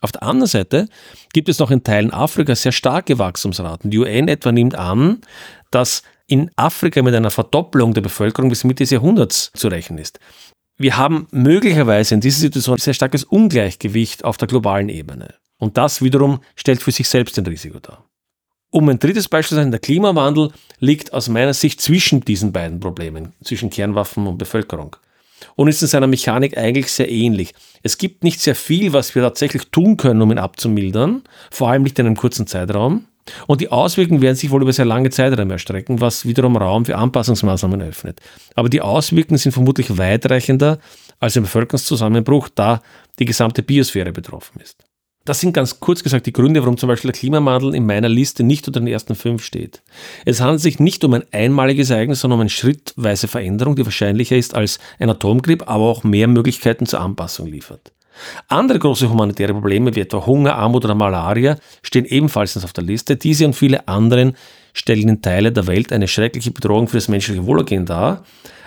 Auf 0.00 0.12
der 0.12 0.22
anderen 0.22 0.48
Seite 0.48 0.88
gibt 1.32 1.48
es 1.48 1.58
noch 1.58 1.70
in 1.70 1.82
Teilen 1.82 2.12
Afrikas 2.12 2.62
sehr 2.62 2.72
starke 2.72 3.18
Wachstumsraten. 3.18 3.90
Die 3.90 3.98
UN 3.98 4.28
etwa 4.28 4.52
nimmt 4.52 4.76
an, 4.76 5.20
dass 5.70 6.02
in 6.26 6.50
Afrika 6.56 7.02
mit 7.02 7.14
einer 7.14 7.30
Verdopplung 7.30 7.94
der 7.94 8.02
Bevölkerung 8.02 8.50
bis 8.50 8.62
Mitte 8.62 8.84
des 8.84 8.90
Jahrhunderts 8.90 9.50
zu 9.54 9.68
rechnen 9.68 9.98
ist 9.98 10.20
wir 10.78 10.96
haben 10.96 11.26
möglicherweise 11.32 12.14
in 12.14 12.20
dieser 12.20 12.40
Situation 12.40 12.76
ein 12.76 12.80
sehr 12.80 12.94
starkes 12.94 13.24
Ungleichgewicht 13.24 14.24
auf 14.24 14.36
der 14.36 14.46
globalen 14.46 14.88
Ebene. 14.88 15.34
Und 15.58 15.76
das 15.76 16.02
wiederum 16.02 16.40
stellt 16.54 16.80
für 16.80 16.92
sich 16.92 17.08
selbst 17.08 17.36
ein 17.36 17.46
Risiko 17.46 17.80
dar. 17.80 18.04
Um 18.70 18.88
ein 18.88 19.00
drittes 19.00 19.28
Beispiel 19.28 19.56
zu 19.56 19.62
sein, 19.62 19.72
der 19.72 19.80
Klimawandel 19.80 20.52
liegt 20.78 21.12
aus 21.12 21.28
meiner 21.28 21.52
Sicht 21.54 21.80
zwischen 21.80 22.20
diesen 22.20 22.52
beiden 22.52 22.78
Problemen, 22.78 23.32
zwischen 23.42 23.70
Kernwaffen 23.70 24.26
und 24.28 24.38
Bevölkerung. 24.38 24.94
Und 25.56 25.66
ist 25.66 25.82
in 25.82 25.88
seiner 25.88 26.06
Mechanik 26.06 26.56
eigentlich 26.56 26.92
sehr 26.92 27.10
ähnlich. 27.10 27.54
Es 27.82 27.98
gibt 27.98 28.22
nicht 28.22 28.40
sehr 28.40 28.54
viel, 28.54 28.92
was 28.92 29.14
wir 29.14 29.22
tatsächlich 29.22 29.64
tun 29.70 29.96
können, 29.96 30.22
um 30.22 30.30
ihn 30.30 30.38
abzumildern, 30.38 31.22
vor 31.50 31.70
allem 31.70 31.82
nicht 31.82 31.98
in 31.98 32.06
einem 32.06 32.16
kurzen 32.16 32.46
Zeitraum. 32.46 33.06
Und 33.46 33.60
die 33.60 33.70
Auswirkungen 33.70 34.20
werden 34.20 34.36
sich 34.36 34.50
wohl 34.50 34.62
über 34.62 34.72
sehr 34.72 34.84
lange 34.84 35.10
Zeiträume 35.10 35.54
erstrecken, 35.54 36.00
was 36.00 36.26
wiederum 36.26 36.56
Raum 36.56 36.84
für 36.84 36.96
Anpassungsmaßnahmen 36.96 37.82
öffnet. 37.82 38.20
Aber 38.54 38.68
die 38.68 38.80
Auswirkungen 38.80 39.38
sind 39.38 39.52
vermutlich 39.52 39.96
weitreichender 39.98 40.78
als 41.20 41.36
ein 41.36 41.42
Bevölkerungszusammenbruch, 41.42 42.48
da 42.54 42.82
die 43.18 43.24
gesamte 43.24 43.62
Biosphäre 43.62 44.12
betroffen 44.12 44.60
ist. 44.60 44.84
Das 45.28 45.40
sind 45.40 45.52
ganz 45.52 45.78
kurz 45.78 46.02
gesagt 46.02 46.24
die 46.24 46.32
Gründe, 46.32 46.62
warum 46.62 46.78
zum 46.78 46.88
Beispiel 46.88 47.10
der 47.12 47.20
Klimawandel 47.20 47.74
in 47.74 47.84
meiner 47.84 48.08
Liste 48.08 48.44
nicht 48.44 48.66
unter 48.66 48.80
den 48.80 48.86
ersten 48.86 49.14
fünf 49.14 49.44
steht. 49.44 49.82
Es 50.24 50.40
handelt 50.40 50.62
sich 50.62 50.80
nicht 50.80 51.04
um 51.04 51.12
ein 51.12 51.24
einmaliges 51.32 51.90
Ereignis, 51.90 52.20
sondern 52.20 52.38
um 52.38 52.40
eine 52.40 52.50
schrittweise 52.50 53.28
Veränderung, 53.28 53.76
die 53.76 53.84
wahrscheinlicher 53.84 54.36
ist 54.36 54.54
als 54.54 54.78
ein 54.98 55.10
Atomkrieg, 55.10 55.64
aber 55.66 55.84
auch 55.84 56.02
mehr 56.02 56.28
Möglichkeiten 56.28 56.86
zur 56.86 57.00
Anpassung 57.00 57.46
liefert. 57.46 57.92
Andere 58.48 58.78
große 58.78 59.08
humanitäre 59.08 59.52
Probleme 59.52 59.94
wie 59.94 60.00
etwa 60.00 60.24
Hunger, 60.26 60.56
Armut 60.56 60.84
oder 60.84 60.94
Malaria 60.94 61.56
stehen 61.82 62.04
ebenfalls 62.04 62.62
auf 62.62 62.72
der 62.72 62.84
Liste. 62.84 63.16
Diese 63.16 63.46
und 63.46 63.54
viele 63.54 63.86
anderen 63.88 64.36
stellen 64.72 65.08
in 65.08 65.22
Teile 65.22 65.52
der 65.52 65.66
Welt 65.66 65.92
eine 65.92 66.08
schreckliche 66.08 66.50
Bedrohung 66.50 66.88
für 66.88 66.96
das 66.96 67.08
menschliche 67.08 67.46
Wohlergehen 67.46 67.86
dar, 67.86 68.24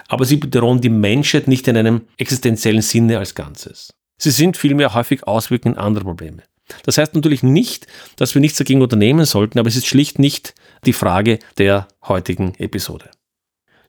aber 0.07 0.25
sie 0.25 0.37
bedrohen 0.37 0.81
die 0.81 0.89
Menschheit 0.89 1.47
nicht 1.47 1.67
in 1.67 1.77
einem 1.77 2.01
existenziellen 2.17 2.81
Sinne 2.81 3.17
als 3.17 3.35
Ganzes. 3.35 3.93
Sie 4.17 4.31
sind 4.31 4.57
vielmehr 4.57 4.93
häufig 4.93 5.25
Auswirkungen 5.25 5.77
anderer 5.77 6.03
Probleme. 6.03 6.43
Das 6.83 6.97
heißt 6.97 7.15
natürlich 7.15 7.43
nicht, 7.43 7.87
dass 8.17 8.33
wir 8.33 8.39
nichts 8.39 8.57
dagegen 8.57 8.81
unternehmen 8.81 9.25
sollten, 9.25 9.59
aber 9.59 9.67
es 9.67 9.75
ist 9.75 9.87
schlicht 9.87 10.19
nicht 10.19 10.53
die 10.85 10.93
Frage 10.93 11.39
der 11.57 11.87
heutigen 12.07 12.55
Episode. 12.55 13.09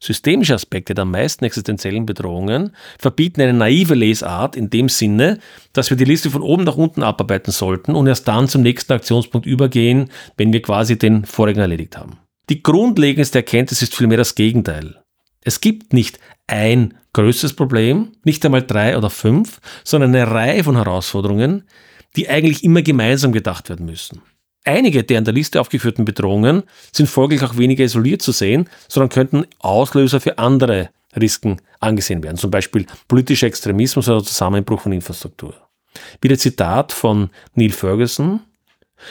Systemische 0.02 0.54
Aspekte 0.54 0.94
der 0.94 1.04
meisten 1.04 1.44
existenziellen 1.44 2.06
Bedrohungen 2.06 2.74
verbieten 2.98 3.40
eine 3.40 3.52
naive 3.52 3.94
Lesart 3.94 4.56
in 4.56 4.68
dem 4.68 4.88
Sinne, 4.88 5.38
dass 5.72 5.90
wir 5.90 5.96
die 5.96 6.04
Liste 6.04 6.28
von 6.28 6.42
oben 6.42 6.64
nach 6.64 6.74
unten 6.74 7.04
abarbeiten 7.04 7.52
sollten 7.52 7.94
und 7.94 8.08
erst 8.08 8.26
dann 8.26 8.48
zum 8.48 8.62
nächsten 8.62 8.94
Aktionspunkt 8.94 9.46
übergehen, 9.46 10.10
wenn 10.36 10.52
wir 10.52 10.60
quasi 10.60 10.98
den 10.98 11.24
vorigen 11.24 11.60
erledigt 11.60 11.96
haben. 11.96 12.18
Die 12.48 12.64
grundlegendste 12.64 13.38
Erkenntnis 13.38 13.80
ist 13.80 13.94
vielmehr 13.94 14.18
das 14.18 14.34
Gegenteil. 14.34 15.00
Es 15.44 15.60
gibt 15.60 15.92
nicht 15.92 16.18
ein 16.48 16.94
größeres 17.12 17.54
Problem, 17.54 18.10
nicht 18.24 18.44
einmal 18.44 18.62
drei 18.62 18.98
oder 18.98 19.08
fünf, 19.08 19.60
sondern 19.84 20.16
eine 20.16 20.28
Reihe 20.28 20.64
von 20.64 20.74
Herausforderungen, 20.74 21.62
die 22.16 22.28
eigentlich 22.28 22.64
immer 22.64 22.82
gemeinsam 22.82 23.30
gedacht 23.30 23.68
werden 23.68 23.86
müssen. 23.86 24.20
Einige 24.64 25.02
der 25.02 25.18
in 25.18 25.24
der 25.24 25.34
Liste 25.34 25.60
aufgeführten 25.60 26.04
Bedrohungen 26.04 26.62
sind 26.92 27.08
folglich 27.08 27.42
auch 27.42 27.56
weniger 27.56 27.84
isoliert 27.84 28.22
zu 28.22 28.30
sehen, 28.32 28.68
sondern 28.88 29.08
könnten 29.08 29.44
Auslöser 29.58 30.20
für 30.20 30.38
andere 30.38 30.90
Risiken 31.18 31.60
angesehen 31.80 32.22
werden, 32.22 32.36
zum 32.36 32.50
Beispiel 32.50 32.86
politischer 33.08 33.48
Extremismus 33.48 34.08
oder 34.08 34.22
Zusammenbruch 34.22 34.82
von 34.82 34.92
Infrastruktur. 34.92 35.54
Wieder 36.20 36.38
Zitat 36.38 36.92
von 36.92 37.30
Neil 37.54 37.70
Ferguson. 37.70 38.40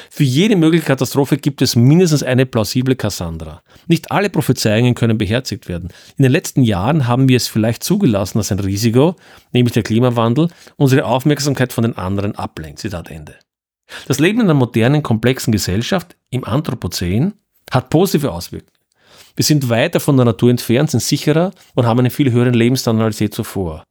Für 0.10 0.24
jede 0.24 0.56
mögliche 0.56 0.86
Katastrophe 0.86 1.36
gibt 1.36 1.62
es 1.62 1.76
mindestens 1.76 2.24
eine 2.24 2.46
plausible 2.46 2.96
Cassandra. 2.96 3.62
Nicht 3.88 4.10
alle 4.10 4.30
Prophezeiungen 4.30 4.96
können 4.96 5.18
beherzigt 5.18 5.68
werden. 5.68 5.90
In 6.18 6.24
den 6.24 6.32
letzten 6.32 6.64
Jahren 6.64 7.08
haben 7.08 7.28
wir 7.28 7.36
es 7.36 7.50
vielleicht 7.50 7.84
zugelassen, 7.84 8.38
dass 8.38 8.54
ein 8.54 8.60
Risiko, 8.60 9.18
nämlich 9.52 9.74
der 9.74 9.84
Klimawandel, 9.84 10.48
unsere 10.78 11.04
Aufmerksamkeit 11.04 11.74
von 11.74 11.82
den 11.82 11.98
anderen 11.98 12.36
ablenkt. 12.36 12.80
Zitat 12.80 13.12
Ende. 13.12 13.36
Das 14.08 14.20
Leben 14.20 14.40
in 14.40 14.46
einer 14.46 14.54
modernen, 14.54 15.04
komplexen 15.04 15.52
Gesellschaft 15.52 16.16
im 16.30 16.44
Anthropozän 16.44 17.34
hat 17.72 17.90
positive 17.90 18.32
Auswirkungen. 18.32 18.72
Wir 19.36 19.46
sind 19.46 19.70
weiter 19.70 20.00
von 20.00 20.18
der 20.18 20.26
Natur 20.26 20.50
entfernt, 20.50 20.92
sind 20.92 21.02
sicherer 21.02 21.52
und 21.76 21.86
haben 21.86 22.00
einen 22.00 22.12
viel 22.12 22.32
höheren 22.32 22.54
Lebensstandard 22.54 23.08
als 23.08 23.20
je 23.20 23.30
zuvor. 23.30 23.84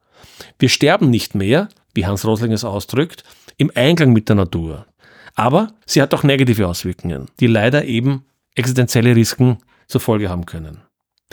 Wir 0.58 0.68
sterben 0.68 1.10
nicht 1.10 1.34
mehr, 1.34 1.68
wie 1.94 2.06
Hans 2.06 2.24
Rosling 2.24 2.52
es 2.52 2.64
ausdrückt, 2.64 3.24
im 3.56 3.70
Einklang 3.74 4.12
mit 4.12 4.28
der 4.28 4.36
Natur. 4.36 4.86
Aber 5.34 5.72
sie 5.86 6.02
hat 6.02 6.12
auch 6.14 6.22
negative 6.22 6.66
Auswirkungen, 6.66 7.26
die 7.40 7.46
leider 7.46 7.84
eben 7.84 8.24
existenzielle 8.54 9.16
Risiken 9.16 9.58
zur 9.86 10.00
Folge 10.00 10.28
haben 10.28 10.46
können. 10.46 10.82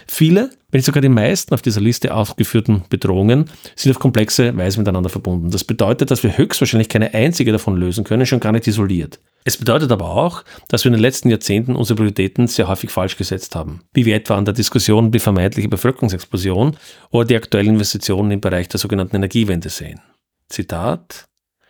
Viele, 0.06 0.52
wenn 0.70 0.80
nicht 0.80 0.86
sogar 0.86 1.02
die 1.02 1.10
meisten 1.10 1.54
auf 1.54 1.62
dieser 1.62 1.82
Liste 1.82 2.14
aufgeführten 2.14 2.84
Bedrohungen, 2.90 3.50
sind 3.76 3.92
auf 3.92 4.00
komplexe 4.00 4.56
Weise 4.56 4.78
miteinander 4.78 5.10
verbunden. 5.10 5.50
Das 5.50 5.64
bedeutet, 5.64 6.12
dass 6.12 6.24
wir 6.24 6.38
höchstwahrscheinlich 6.38 6.90
keine 6.90 7.14
einzige 7.14 7.52
davon 7.52 7.78
lösen 7.78 8.04
können, 8.04 8.26
schon 8.26 8.40
gar 8.40 8.52
nicht 8.52 8.68
isoliert. 8.68 9.20
Es 9.44 9.58
bedeutet 9.58 9.92
aber 9.92 10.12
auch, 10.12 10.44
dass 10.68 10.84
wir 10.84 10.90
in 10.90 10.94
den 10.94 11.02
letzten 11.02 11.30
Jahrzehnten 11.30 11.76
unsere 11.76 11.96
Prioritäten 11.96 12.48
sehr 12.48 12.68
häufig 12.68 12.92
falsch 12.92 13.18
gesetzt 13.18 13.56
haben, 13.56 13.82
wie 13.94 14.06
wir 14.06 14.16
etwa 14.16 14.36
an 14.36 14.46
der 14.46 14.54
Diskussion 14.54 15.06
um 15.06 15.12
die 15.12 15.20
vermeintliche 15.20 15.70
Bevölkerungsexplosion 15.70 16.78
oder 17.12 17.26
die 17.26 17.36
aktuellen 17.36 17.70
Investitionen 17.70 18.32
im 18.32 18.42
Bereich 18.42 18.68
der 18.68 18.80
sogenannten 18.80 19.16
Energiewende 19.16 19.70
sehen. 19.70 20.02
Zitat 20.50 21.26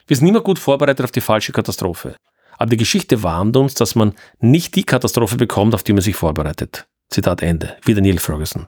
Wir 0.07 0.17
sind 0.17 0.27
immer 0.27 0.41
gut 0.41 0.60
vorbereitet 0.60 1.03
auf 1.03 1.12
die 1.12 1.22
falsche 1.22 1.51
Katastrophe. 1.51 2.15
Aber 2.57 2.72
die 2.72 2.77
Geschichte 2.77 3.22
warnt 3.22 3.55
uns, 3.55 3.75
dass 3.75 3.96
man 3.96 4.13
nicht 4.39 4.75
die 4.75 4.84
Katastrophe 4.84 5.38
bekommt, 5.38 5.75
auf 5.75 5.84
die 5.84 5.93
man 5.93 6.01
sich 6.01 6.15
vorbereitet. 6.15 6.88
Zitat 7.10 7.42
Ende. 7.42 7.78
Wieder 7.84 8.02
Neil 8.02 8.20
Ferguson. 8.20 8.68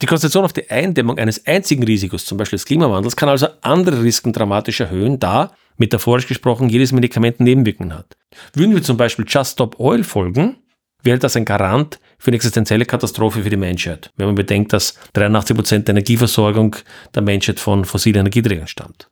Die 0.00 0.06
Konzentration 0.06 0.44
auf 0.44 0.52
die 0.52 0.68
Eindämmung 0.68 1.18
eines 1.18 1.46
einzigen 1.46 1.84
Risikos, 1.84 2.24
zum 2.24 2.36
Beispiel 2.36 2.56
des 2.56 2.66
Klimawandels, 2.66 3.14
kann 3.14 3.28
also 3.28 3.46
andere 3.60 4.02
Risiken 4.02 4.32
dramatisch 4.32 4.80
erhöhen, 4.80 5.20
da, 5.20 5.52
metaphorisch 5.76 6.26
gesprochen, 6.26 6.68
jedes 6.68 6.90
Medikament 6.90 7.38
Nebenwirkungen 7.38 7.94
hat. 7.94 8.16
Würden 8.52 8.74
wir 8.74 8.82
zum 8.82 8.96
Beispiel 8.96 9.24
Just 9.28 9.52
Stop 9.52 9.78
Oil 9.78 10.02
folgen, 10.02 10.56
wäre 11.04 11.20
das 11.20 11.36
ein 11.36 11.44
Garant 11.44 12.00
für 12.18 12.28
eine 12.28 12.36
existenzielle 12.36 12.84
Katastrophe 12.84 13.42
für 13.42 13.50
die 13.50 13.56
Menschheit, 13.56 14.10
wenn 14.16 14.26
man 14.26 14.34
bedenkt, 14.34 14.72
dass 14.72 14.98
83 15.12 15.56
Prozent 15.56 15.88
der 15.88 15.94
Energieversorgung 15.94 16.74
der 17.14 17.22
Menschheit 17.22 17.60
von 17.60 17.84
fossilen 17.84 18.20
Energieträgern 18.20 18.66
stammt. 18.66 19.08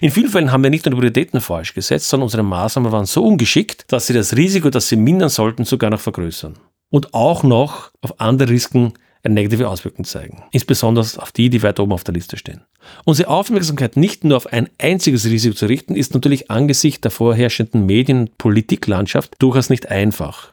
In 0.00 0.10
vielen 0.10 0.28
Fällen 0.28 0.52
haben 0.52 0.62
wir 0.62 0.70
nicht 0.70 0.84
nur 0.84 0.90
die 0.90 0.96
Prioritäten 0.96 1.40
falsch 1.40 1.72
gesetzt, 1.72 2.08
sondern 2.08 2.24
unsere 2.24 2.42
Maßnahmen 2.42 2.92
waren 2.92 3.06
so 3.06 3.24
ungeschickt, 3.24 3.84
dass 3.88 4.06
sie 4.06 4.14
das 4.14 4.36
Risiko, 4.36 4.68
das 4.68 4.88
sie 4.88 4.96
mindern 4.96 5.28
sollten, 5.30 5.64
sogar 5.64 5.90
noch 5.90 6.00
vergrößern 6.00 6.58
und 6.94 7.12
auch 7.12 7.42
noch 7.42 7.90
auf 8.02 8.20
andere 8.20 8.50
Risiken 8.50 8.92
eine 9.24 9.34
negative 9.34 9.68
Auswirkung 9.68 10.04
zeigen. 10.04 10.44
Insbesondere 10.52 11.04
auf 11.20 11.32
die, 11.32 11.50
die 11.50 11.64
weit 11.64 11.80
oben 11.80 11.90
auf 11.90 12.04
der 12.04 12.14
Liste 12.14 12.36
stehen. 12.36 12.60
Unsere 13.04 13.30
Aufmerksamkeit 13.30 13.96
nicht 13.96 14.22
nur 14.22 14.36
auf 14.36 14.46
ein 14.46 14.70
einziges 14.78 15.24
Risiko 15.24 15.56
zu 15.56 15.66
richten, 15.66 15.96
ist 15.96 16.14
natürlich 16.14 16.52
angesichts 16.52 17.00
der 17.00 17.10
vorherrschenden 17.10 17.84
Medien- 17.84 18.20
und 18.20 18.38
Politiklandschaft 18.38 19.34
durchaus 19.40 19.70
nicht 19.70 19.88
einfach. 19.90 20.52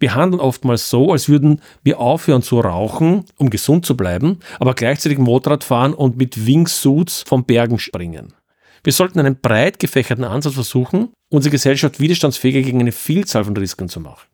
Wir 0.00 0.14
handeln 0.14 0.40
oftmals 0.40 0.90
so, 0.90 1.12
als 1.12 1.30
würden 1.30 1.62
wir 1.82 1.98
aufhören 1.98 2.42
zu 2.42 2.60
rauchen, 2.60 3.24
um 3.38 3.48
gesund 3.48 3.86
zu 3.86 3.96
bleiben, 3.96 4.40
aber 4.60 4.74
gleichzeitig 4.74 5.16
Motorrad 5.16 5.64
fahren 5.64 5.94
und 5.94 6.18
mit 6.18 6.44
Wingsuits 6.44 7.24
vom 7.26 7.44
Bergen 7.46 7.78
springen. 7.78 8.34
Wir 8.82 8.92
sollten 8.92 9.18
einen 9.18 9.40
breit 9.40 9.78
gefächerten 9.78 10.24
Ansatz 10.24 10.52
versuchen, 10.52 11.08
unsere 11.30 11.52
Gesellschaft 11.52 12.00
widerstandsfähiger 12.00 12.60
gegen 12.60 12.80
eine 12.80 12.92
Vielzahl 12.92 13.44
von 13.46 13.56
Risiken 13.56 13.88
zu 13.88 14.00
machen. 14.00 14.26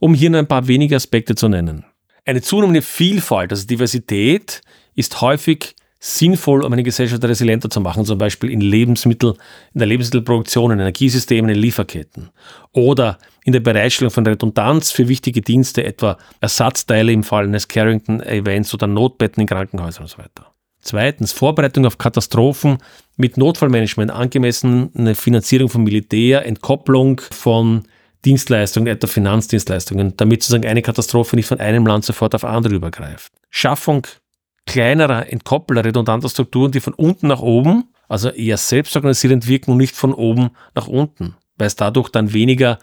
Um 0.00 0.14
hier 0.14 0.30
nur 0.30 0.40
ein 0.40 0.48
paar 0.48 0.68
wenige 0.68 0.96
Aspekte 0.96 1.34
zu 1.34 1.48
nennen. 1.48 1.84
Eine 2.24 2.42
zunehmende 2.42 2.82
Vielfalt, 2.82 3.52
also 3.52 3.66
Diversität, 3.66 4.62
ist 4.94 5.20
häufig 5.20 5.76
sinnvoll, 5.98 6.64
um 6.64 6.72
eine 6.72 6.82
Gesellschaft 6.82 7.24
resilienter 7.24 7.70
zu 7.70 7.80
machen, 7.80 8.04
zum 8.04 8.18
Beispiel 8.18 8.50
in 8.50 8.60
Lebensmittel, 8.60 9.34
in 9.74 9.78
der 9.78 9.88
Lebensmittelproduktion, 9.88 10.72
in 10.72 10.78
Energiesystemen, 10.80 11.50
in 11.50 11.58
Lieferketten 11.58 12.30
oder 12.72 13.18
in 13.44 13.52
der 13.52 13.60
Bereitstellung 13.60 14.10
von 14.10 14.26
Redundanz 14.26 14.90
für 14.90 15.08
wichtige 15.08 15.40
Dienste, 15.40 15.84
etwa 15.84 16.18
Ersatzteile 16.40 17.12
im 17.12 17.22
Fall 17.22 17.44
eines 17.44 17.68
Carrington-Events 17.68 18.74
oder 18.74 18.86
Notbetten 18.86 19.40
in 19.40 19.46
Krankenhäusern 19.46 20.02
und 20.02 20.08
so 20.08 20.18
weiter. 20.18 20.52
Zweitens, 20.80 21.32
Vorbereitung 21.32 21.86
auf 21.86 21.98
Katastrophen 21.98 22.78
mit 23.16 23.36
Notfallmanagement, 23.36 24.10
angemessene 24.10 25.14
Finanzierung 25.14 25.68
von 25.68 25.82
Militär, 25.82 26.46
Entkopplung 26.46 27.20
von 27.20 27.84
Dienstleistungen, 28.26 28.88
etwa 28.88 29.06
Finanzdienstleistungen, 29.06 30.16
damit 30.16 30.42
sozusagen 30.42 30.66
eine 30.66 30.82
Katastrophe 30.82 31.36
nicht 31.36 31.46
von 31.46 31.60
einem 31.60 31.86
Land 31.86 32.04
sofort 32.04 32.34
auf 32.34 32.44
andere 32.44 32.74
übergreift. 32.74 33.32
Schaffung 33.48 34.06
kleinerer, 34.66 35.32
entkoppelter, 35.32 35.84
redundanter 35.84 36.28
Strukturen, 36.28 36.72
die 36.72 36.80
von 36.80 36.92
unten 36.92 37.28
nach 37.28 37.40
oben, 37.40 37.84
also 38.08 38.28
eher 38.28 38.56
selbstorganisierend 38.56 39.46
wirken 39.46 39.70
und 39.70 39.78
nicht 39.78 39.94
von 39.94 40.12
oben 40.12 40.50
nach 40.74 40.88
unten, 40.88 41.36
weil 41.56 41.68
es 41.68 41.76
dadurch 41.76 42.08
dann 42.10 42.32
weniger 42.32 42.78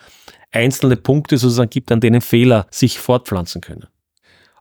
einzelne 0.52 0.96
Punkte 0.96 1.38
sozusagen 1.38 1.70
gibt, 1.70 1.92
an 1.92 2.00
denen 2.00 2.22
Fehler 2.22 2.68
sich 2.72 3.00
fortpflanzen 3.00 3.62
können. 3.62 3.88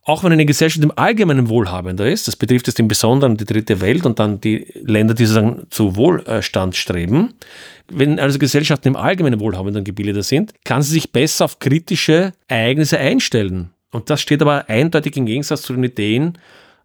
Auch 0.05 0.25
wenn 0.25 0.33
eine 0.33 0.47
Gesellschaft 0.47 0.83
im 0.83 0.93
Allgemeinen 0.97 1.49
wohlhabender 1.49 2.11
ist, 2.11 2.27
das 2.27 2.35
betrifft 2.35 2.67
es 2.67 2.79
im 2.79 2.89
Besonderen 2.89 3.37
die 3.37 3.45
dritte 3.45 3.81
Welt 3.81 4.05
und 4.05 4.19
dann 4.19 4.41
die 4.41 4.67
Länder, 4.83 5.15
die 5.15 5.27
sozusagen 5.27 5.67
zu 5.71 5.95
Wohlstand 5.95 6.75
streben, 6.75 7.35
wenn 7.89 8.19
also 8.19 8.39
Gesellschaften 8.39 8.89
im 8.89 8.97
Allgemeinen 8.97 9.39
wohlhabender 9.39 9.83
gebildeter 9.83 10.25
sind, 10.25 10.55
kann 10.65 10.83
sie 10.83 10.95
sich 10.95 11.13
besser 11.13 11.45
auf 11.45 11.61
kritische 11.61 12.33
Ereignisse 12.49 12.99
einstellen. 12.99 13.71
Und 13.93 14.11
das 14.11 14.21
steht 14.21 14.43
aber 14.43 14.69
eindeutig 14.69 15.17
im 15.17 15.27
Gegensatz 15.27 15.63
zu 15.63 15.75
den 15.75 15.85
Ideen 15.85 16.39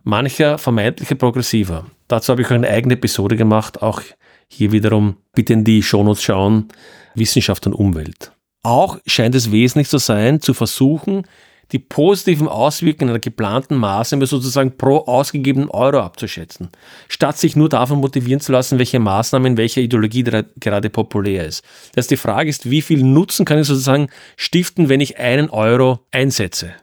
mancher 0.04 0.58
vermeintlicher 0.58 1.16
Progressiver. 1.16 1.86
Dazu 2.08 2.32
habe 2.32 2.42
ich 2.42 2.52
eine 2.52 2.68
eigene 2.68 2.94
Episode 2.94 3.36
gemacht, 3.36 3.82
auch 3.82 4.02
hier 4.48 4.72
wiederum 4.72 5.18
bitte 5.34 5.54
in 5.54 5.64
die 5.64 5.82
Shownotes 5.82 6.24
schauen, 6.24 6.68
Wissenschaft 7.16 7.66
und 7.66 7.74
Umwelt. 7.74 8.32
Auch 8.64 9.00
scheint 9.06 9.34
es 9.34 9.52
wesentlich 9.52 9.90
zu 9.90 9.98
sein, 9.98 10.42
zu 10.42 10.54
versuchen, 10.54 11.24
die 11.72 11.80
positiven 11.80 12.48
Auswirkungen 12.48 13.10
einer 13.10 13.20
geplanten 13.20 13.76
Maßnahme 13.76 14.26
sozusagen 14.26 14.78
pro 14.78 15.00
ausgegebenen 15.00 15.70
Euro 15.70 16.00
abzuschätzen, 16.00 16.70
statt 17.08 17.38
sich 17.38 17.56
nur 17.56 17.70
davon 17.70 18.00
motivieren 18.00 18.40
zu 18.40 18.52
lassen, 18.52 18.80
welche 18.80 19.00
Maßnahme 19.00 19.48
in 19.48 19.58
welcher 19.58 19.82
Ideologie 19.82 20.24
gerade 20.24 20.90
populär 20.90 21.46
ist. 21.46 21.64
Das 21.94 22.04
heißt, 22.04 22.12
die 22.12 22.18
Frage 22.18 22.50
ist, 22.50 22.70
wie 22.70 22.82
viel 22.82 23.04
Nutzen 23.04 23.46
kann 23.46 23.60
ich 23.60 23.68
sozusagen 23.68 24.10
stiften, 24.36 24.90
wenn 24.90 25.02
ich 25.02 25.18
einen 25.20 25.50
Euro 25.50 26.00
einsetze? 26.12 26.74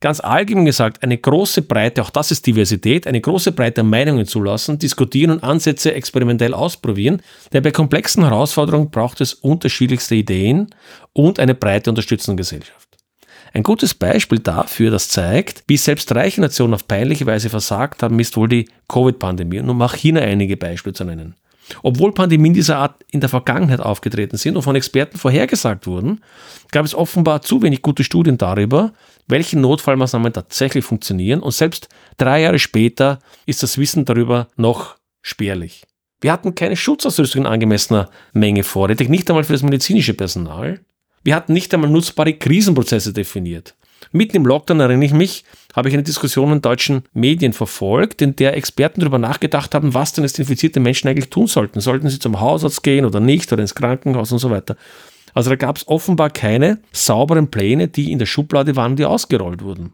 Ganz 0.00 0.20
allgemein 0.20 0.64
gesagt, 0.64 1.02
eine 1.02 1.18
große 1.18 1.62
Breite, 1.62 2.02
auch 2.02 2.10
das 2.10 2.30
ist 2.30 2.46
Diversität, 2.46 3.08
eine 3.08 3.20
große 3.20 3.50
Breite 3.50 3.80
an 3.80 3.90
Meinungen 3.90 4.26
zulassen, 4.26 4.78
diskutieren 4.78 5.32
und 5.32 5.42
Ansätze 5.42 5.92
experimentell 5.92 6.54
ausprobieren, 6.54 7.20
denn 7.52 7.64
bei 7.64 7.72
komplexen 7.72 8.22
Herausforderungen 8.22 8.90
braucht 8.90 9.20
es 9.20 9.34
unterschiedlichste 9.34 10.14
Ideen 10.14 10.72
und 11.14 11.40
eine 11.40 11.56
breite 11.56 11.90
unterstützende 11.90 12.40
Gesellschaft. 12.40 12.87
Ein 13.52 13.62
gutes 13.62 13.94
Beispiel 13.94 14.38
dafür, 14.38 14.90
das 14.90 15.08
zeigt, 15.08 15.64
wie 15.66 15.76
selbst 15.76 16.14
reiche 16.14 16.40
Nationen 16.40 16.74
auf 16.74 16.86
peinliche 16.86 17.26
Weise 17.26 17.50
versagt 17.50 18.02
haben, 18.02 18.18
ist 18.20 18.36
wohl 18.36 18.48
die 18.48 18.68
Covid-Pandemie. 18.88 19.60
Und 19.60 19.82
auch 19.82 19.94
China 19.94 20.20
einige 20.20 20.56
Beispiele 20.56 20.92
zu 20.92 21.04
nennen. 21.04 21.34
Obwohl 21.82 22.12
Pandemien 22.12 22.54
dieser 22.54 22.78
Art 22.78 23.04
in 23.10 23.20
der 23.20 23.28
Vergangenheit 23.28 23.80
aufgetreten 23.80 24.36
sind 24.36 24.56
und 24.56 24.62
von 24.62 24.76
Experten 24.76 25.18
vorhergesagt 25.18 25.86
wurden, 25.86 26.20
gab 26.70 26.84
es 26.84 26.94
offenbar 26.94 27.42
zu 27.42 27.62
wenig 27.62 27.82
gute 27.82 28.04
Studien 28.04 28.38
darüber, 28.38 28.92
welche 29.26 29.58
Notfallmaßnahmen 29.58 30.32
tatsächlich 30.32 30.84
funktionieren 30.84 31.40
und 31.40 31.52
selbst 31.52 31.88
drei 32.16 32.42
Jahre 32.42 32.58
später 32.58 33.18
ist 33.46 33.62
das 33.62 33.78
Wissen 33.78 34.04
darüber 34.04 34.48
noch 34.56 34.96
spärlich. 35.22 35.84
Wir 36.20 36.32
hatten 36.32 36.54
keine 36.54 36.76
Schutzausrüstung 36.76 37.42
in 37.42 37.46
angemessener 37.46 38.10
Menge 38.32 38.64
vorrätig, 38.64 39.08
nicht 39.08 39.28
einmal 39.30 39.44
für 39.44 39.52
das 39.52 39.62
medizinische 39.62 40.14
Personal. 40.14 40.80
Wir 41.24 41.34
hatten 41.34 41.52
nicht 41.52 41.72
einmal 41.74 41.90
nutzbare 41.90 42.34
Krisenprozesse 42.34 43.12
definiert. 43.12 43.74
Mitten 44.12 44.36
im 44.36 44.46
Lockdown 44.46 44.80
erinnere 44.80 45.04
ich 45.04 45.12
mich, 45.12 45.44
habe 45.74 45.88
ich 45.88 45.94
eine 45.94 46.02
Diskussion 46.02 46.52
in 46.52 46.62
deutschen 46.62 47.02
Medien 47.12 47.52
verfolgt, 47.52 48.22
in 48.22 48.36
der 48.36 48.56
Experten 48.56 49.00
darüber 49.00 49.18
nachgedacht 49.18 49.74
haben, 49.74 49.92
was 49.92 50.12
denn 50.12 50.24
jetzt 50.24 50.38
infizierte 50.38 50.80
Menschen 50.80 51.08
eigentlich 51.08 51.30
tun 51.30 51.46
sollten. 51.46 51.80
Sollten 51.80 52.08
sie 52.08 52.18
zum 52.18 52.40
Hausarzt 52.40 52.82
gehen 52.82 53.04
oder 53.04 53.20
nicht 53.20 53.52
oder 53.52 53.62
ins 53.62 53.74
Krankenhaus 53.74 54.32
und 54.32 54.38
so 54.38 54.50
weiter. 54.50 54.76
Also 55.34 55.50
da 55.50 55.56
gab 55.56 55.76
es 55.76 55.86
offenbar 55.88 56.30
keine 56.30 56.78
sauberen 56.92 57.50
Pläne, 57.50 57.88
die 57.88 58.12
in 58.12 58.18
der 58.18 58.26
Schublade 58.26 58.76
waren, 58.76 58.96
die 58.96 59.04
ausgerollt 59.04 59.62
wurden. 59.62 59.92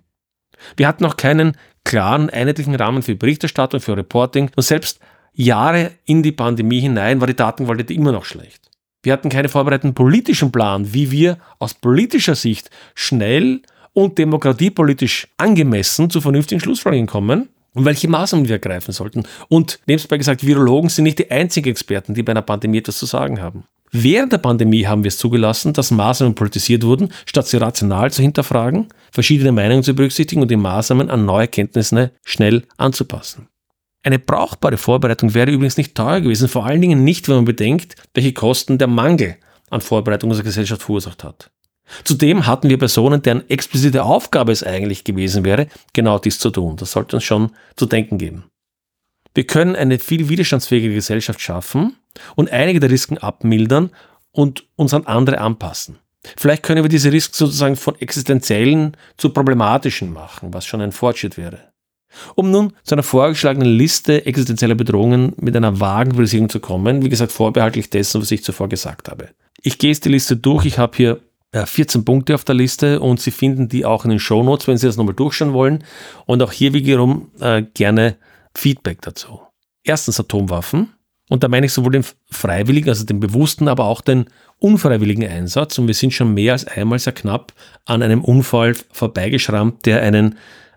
Wir 0.77 0.87
hatten 0.87 1.05
auch 1.05 1.17
keinen 1.17 1.57
klaren, 1.83 2.31
einheitlichen 2.31 2.75
Rahmen 2.75 3.03
für 3.03 3.17
Berichterstattung, 3.17 3.81
für 3.81 3.97
Reporting 3.97 4.51
und 4.57 4.63
selbst 4.63 5.01
Jahre 5.35 5.91
in 6.05 6.23
die 6.23 6.33
Pandemie 6.33 6.81
hinein 6.81 7.21
war 7.21 7.27
die 7.27 7.35
Datenqualität 7.35 7.97
immer 7.97 8.13
noch 8.13 8.25
schlecht. 8.25 8.71
Wir 9.05 9.13
hatten 9.13 9.29
keinen 9.29 9.51
vorbereiteten 9.51 9.95
politischen 9.95 10.51
Plan, 10.51 10.95
wie 10.95 11.11
wir 11.11 11.39
aus 11.59 11.75
politischer 11.75 12.35
Sicht 12.35 12.71
schnell 12.95 13.61
und 13.93 14.17
demokratiepolitisch 14.19 15.29
angemessen 15.37 16.09
zu 16.09 16.23
vernünftigen 16.23 16.61
Schlussfolgerungen 16.61 17.07
kommen 17.07 17.51
und 17.75 17.85
welche 17.85 18.09
Maßnahmen 18.09 18.49
wir 18.49 18.55
ergreifen 18.55 18.93
sollten. 18.93 19.25
Und 19.49 19.79
nebenbei 19.87 20.17
gesagt, 20.17 20.47
Virologen 20.47 20.89
sind 20.89 21.05
nicht 21.05 21.19
die 21.19 21.31
einzigen 21.31 21.69
Experten, 21.69 22.15
die 22.15 22.23
bei 22.23 22.33
einer 22.33 22.43
Pandemie 22.43 22.79
etwas 22.79 22.99
zu 22.99 23.05
sagen 23.05 23.43
haben. 23.43 23.65
Während 23.93 24.33
der 24.33 24.39
Pandemie 24.39 24.87
haben 24.87 25.05
wir 25.05 25.09
es 25.09 25.19
zugelassen, 25.19 25.75
dass 25.75 25.91
Maßnahmen 25.91 26.35
politisiert 26.35 26.83
wurden, 26.83 27.13
statt 27.27 27.47
sie 27.47 27.59
rational 27.59 28.11
zu 28.11 28.23
hinterfragen, 28.23 28.89
verschiedene 29.13 29.53
Meinungen 29.53 29.85
zu 29.85 29.95
berücksichtigen 29.95 30.43
und 30.43 30.51
die 30.51 30.57
Maßnahmen 30.57 31.11
an 31.11 31.27
neue 31.27 31.43
Erkenntnisse 31.43 32.11
schnell 32.25 32.65
anzupassen. 32.79 33.49
Eine 34.05 34.19
brauchbare 34.19 34.77
Vorbereitung 34.77 35.33
wäre 35.33 35.51
übrigens 35.51 35.79
nicht 35.79 35.95
teuer 35.95 36.21
gewesen, 36.21 36.47
vor 36.47 36.67
allen 36.67 36.83
Dingen 36.83 37.05
nicht, 37.05 37.27
wenn 37.27 37.37
man 37.37 37.45
bedenkt, 37.47 37.97
welche 38.13 38.35
Kosten 38.35 38.77
der 38.77 38.87
Mangel 38.87 39.37
an 39.71 39.81
Vorbereitung 39.81 40.29
unserer 40.29 40.45
Gesellschaft 40.45 40.83
verursacht 40.83 41.25
hat. 41.25 41.51
Zudem 42.05 42.47
hatten 42.47 42.69
wir 42.69 42.79
Personen, 42.79 43.23
deren 43.23 43.49
explizite 43.49 44.05
Aufgabe 44.05 44.53
es 44.53 44.63
eigentlich 44.63 45.05
gewesen 45.05 45.45
wäre, 45.45 45.69
genau 45.95 46.19
dies 46.19 46.39
zu 46.39 46.51
tun. 46.51 46.77
Das 46.77 46.93
sollte 46.93 47.17
uns 47.17 47.25
schon 47.25 47.51
zu 47.77 47.87
denken 47.87 48.19
geben. 48.19 48.45
Wir 49.35 49.47
können 49.47 49.75
eine 49.75 49.99
viel 49.99 50.29
widerstandsfähige 50.29 50.95
Gesellschaft 50.95 51.41
schaffen 51.41 51.97
und 52.37 52.53
einige 52.53 52.81
der 52.81 52.91
Risiken 52.91 53.19
abmildern 53.19 53.91
und 54.33 54.67
uns 54.77 54.93
an 54.93 55.07
andere 55.07 55.39
anpassen. 55.39 55.99
Vielleicht 56.37 56.63
können 56.63 56.83
wir 56.83 56.89
diese 56.89 57.11
Risiken 57.11 57.35
sozusagen 57.35 57.77
von 57.77 57.99
existenziellen 58.01 58.97
zu 59.17 59.31
problematischen 59.31 60.13
machen, 60.13 60.53
was 60.53 60.67
schon 60.67 60.81
ein 60.81 60.93
Fortschritt 60.93 61.37
wäre. 61.37 61.74
Um 62.35 62.51
nun 62.51 62.73
zu 62.83 62.95
einer 62.95 63.03
vorgeschlagenen 63.03 63.69
Liste 63.69 64.27
existenzieller 64.27 64.75
Bedrohungen 64.75 65.33
mit 65.37 65.57
einer 65.57 65.81
vagen 65.81 66.15
Versicherung 66.15 66.49
zu 66.49 66.61
kommen, 66.61 67.03
wie 67.03 67.09
gesagt, 67.09 67.33
vorbehaltlich 67.33 67.91
dessen, 67.91 68.21
was 68.21 68.31
ich 68.31 68.45
zuvor 68.45 68.69
gesagt 68.69 69.09
habe. 69.09 69.29
Ich 69.63 69.79
gehe 69.79 69.91
jetzt 69.91 70.05
die 70.05 70.11
Liste 70.11 70.37
durch. 70.37 70.67
Ich 70.67 70.79
habe 70.79 70.97
hier 70.97 71.21
14 71.55 72.01
äh, 72.01 72.05
Punkte 72.05 72.35
auf 72.35 72.45
der 72.45 72.55
Liste 72.55 73.01
und 73.01 73.21
Sie 73.21 73.31
finden 73.31 73.69
die 73.69 73.85
auch 73.85 74.05
in 74.05 74.11
den 74.11 74.19
Show 74.19 74.43
Notes, 74.43 74.67
wenn 74.67 74.77
Sie 74.77 74.87
das 74.87 74.97
nochmal 74.97 75.15
durchschauen 75.15 75.53
wollen. 75.53 75.85
Und 76.27 76.43
auch 76.43 76.53
hier 76.53 76.73
wiederum 76.73 77.31
äh, 77.41 77.63
gerne 77.63 78.17
Feedback 78.55 79.03
dazu. 79.03 79.41
Erstens 79.85 80.19
Atomwaffen. 80.19 80.91
Und 81.31 81.43
da 81.43 81.49
meine 81.49 81.67
ich 81.67 81.73
sowohl 81.73 81.93
den 81.93 82.05
freiwilligen, 82.31 82.89
also 82.89 83.05
den 83.05 83.21
bewussten, 83.21 83.69
aber 83.69 83.87
auch 83.87 84.03
den 84.03 84.27
unfreiwilligen 84.59 85.27
Einsatz. 85.27 85.79
Und 85.79 85.87
wir 85.87 85.95
sind 85.95 86.13
schon 86.13 86.35
mehr 86.35 86.53
als 86.53 86.67
einmal 86.67 86.99
sehr 86.99 87.13
knapp 87.13 87.53
an 87.87 88.03
einem 88.03 88.23
Unfall 88.23 88.75
vorbeigeschrammt, 88.93 89.87
der 89.87 90.03
einen 90.03 90.37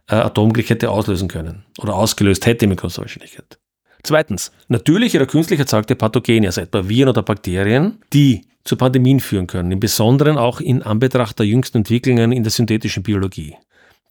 äh, 0.09 0.15
Atomkrieg 0.15 0.69
hätte 0.69 0.89
auslösen 0.89 1.27
können 1.27 1.65
oder 1.79 1.95
ausgelöst 1.95 2.45
hätte 2.45 2.67
mit 2.67 2.79
großer 2.79 3.01
Wahrscheinlichkeit. 3.01 3.59
Zweitens, 4.03 4.51
natürliche 4.67 5.17
oder 5.17 5.27
künstlich 5.27 5.59
erzeugte 5.59 5.95
Pathogene, 5.95 6.47
also 6.47 6.61
etwa 6.61 6.87
Viren 6.87 7.09
oder 7.09 7.23
Bakterien, 7.23 7.99
die 8.13 8.45
zu 8.63 8.75
Pandemien 8.75 9.19
führen 9.19 9.47
können, 9.47 9.71
im 9.71 9.79
Besonderen 9.79 10.37
auch 10.37 10.59
in 10.59 10.81
Anbetracht 10.83 11.39
der 11.39 11.45
jüngsten 11.45 11.79
Entwicklungen 11.79 12.31
in 12.31 12.43
der 12.43 12.51
synthetischen 12.51 13.03
Biologie. 13.03 13.55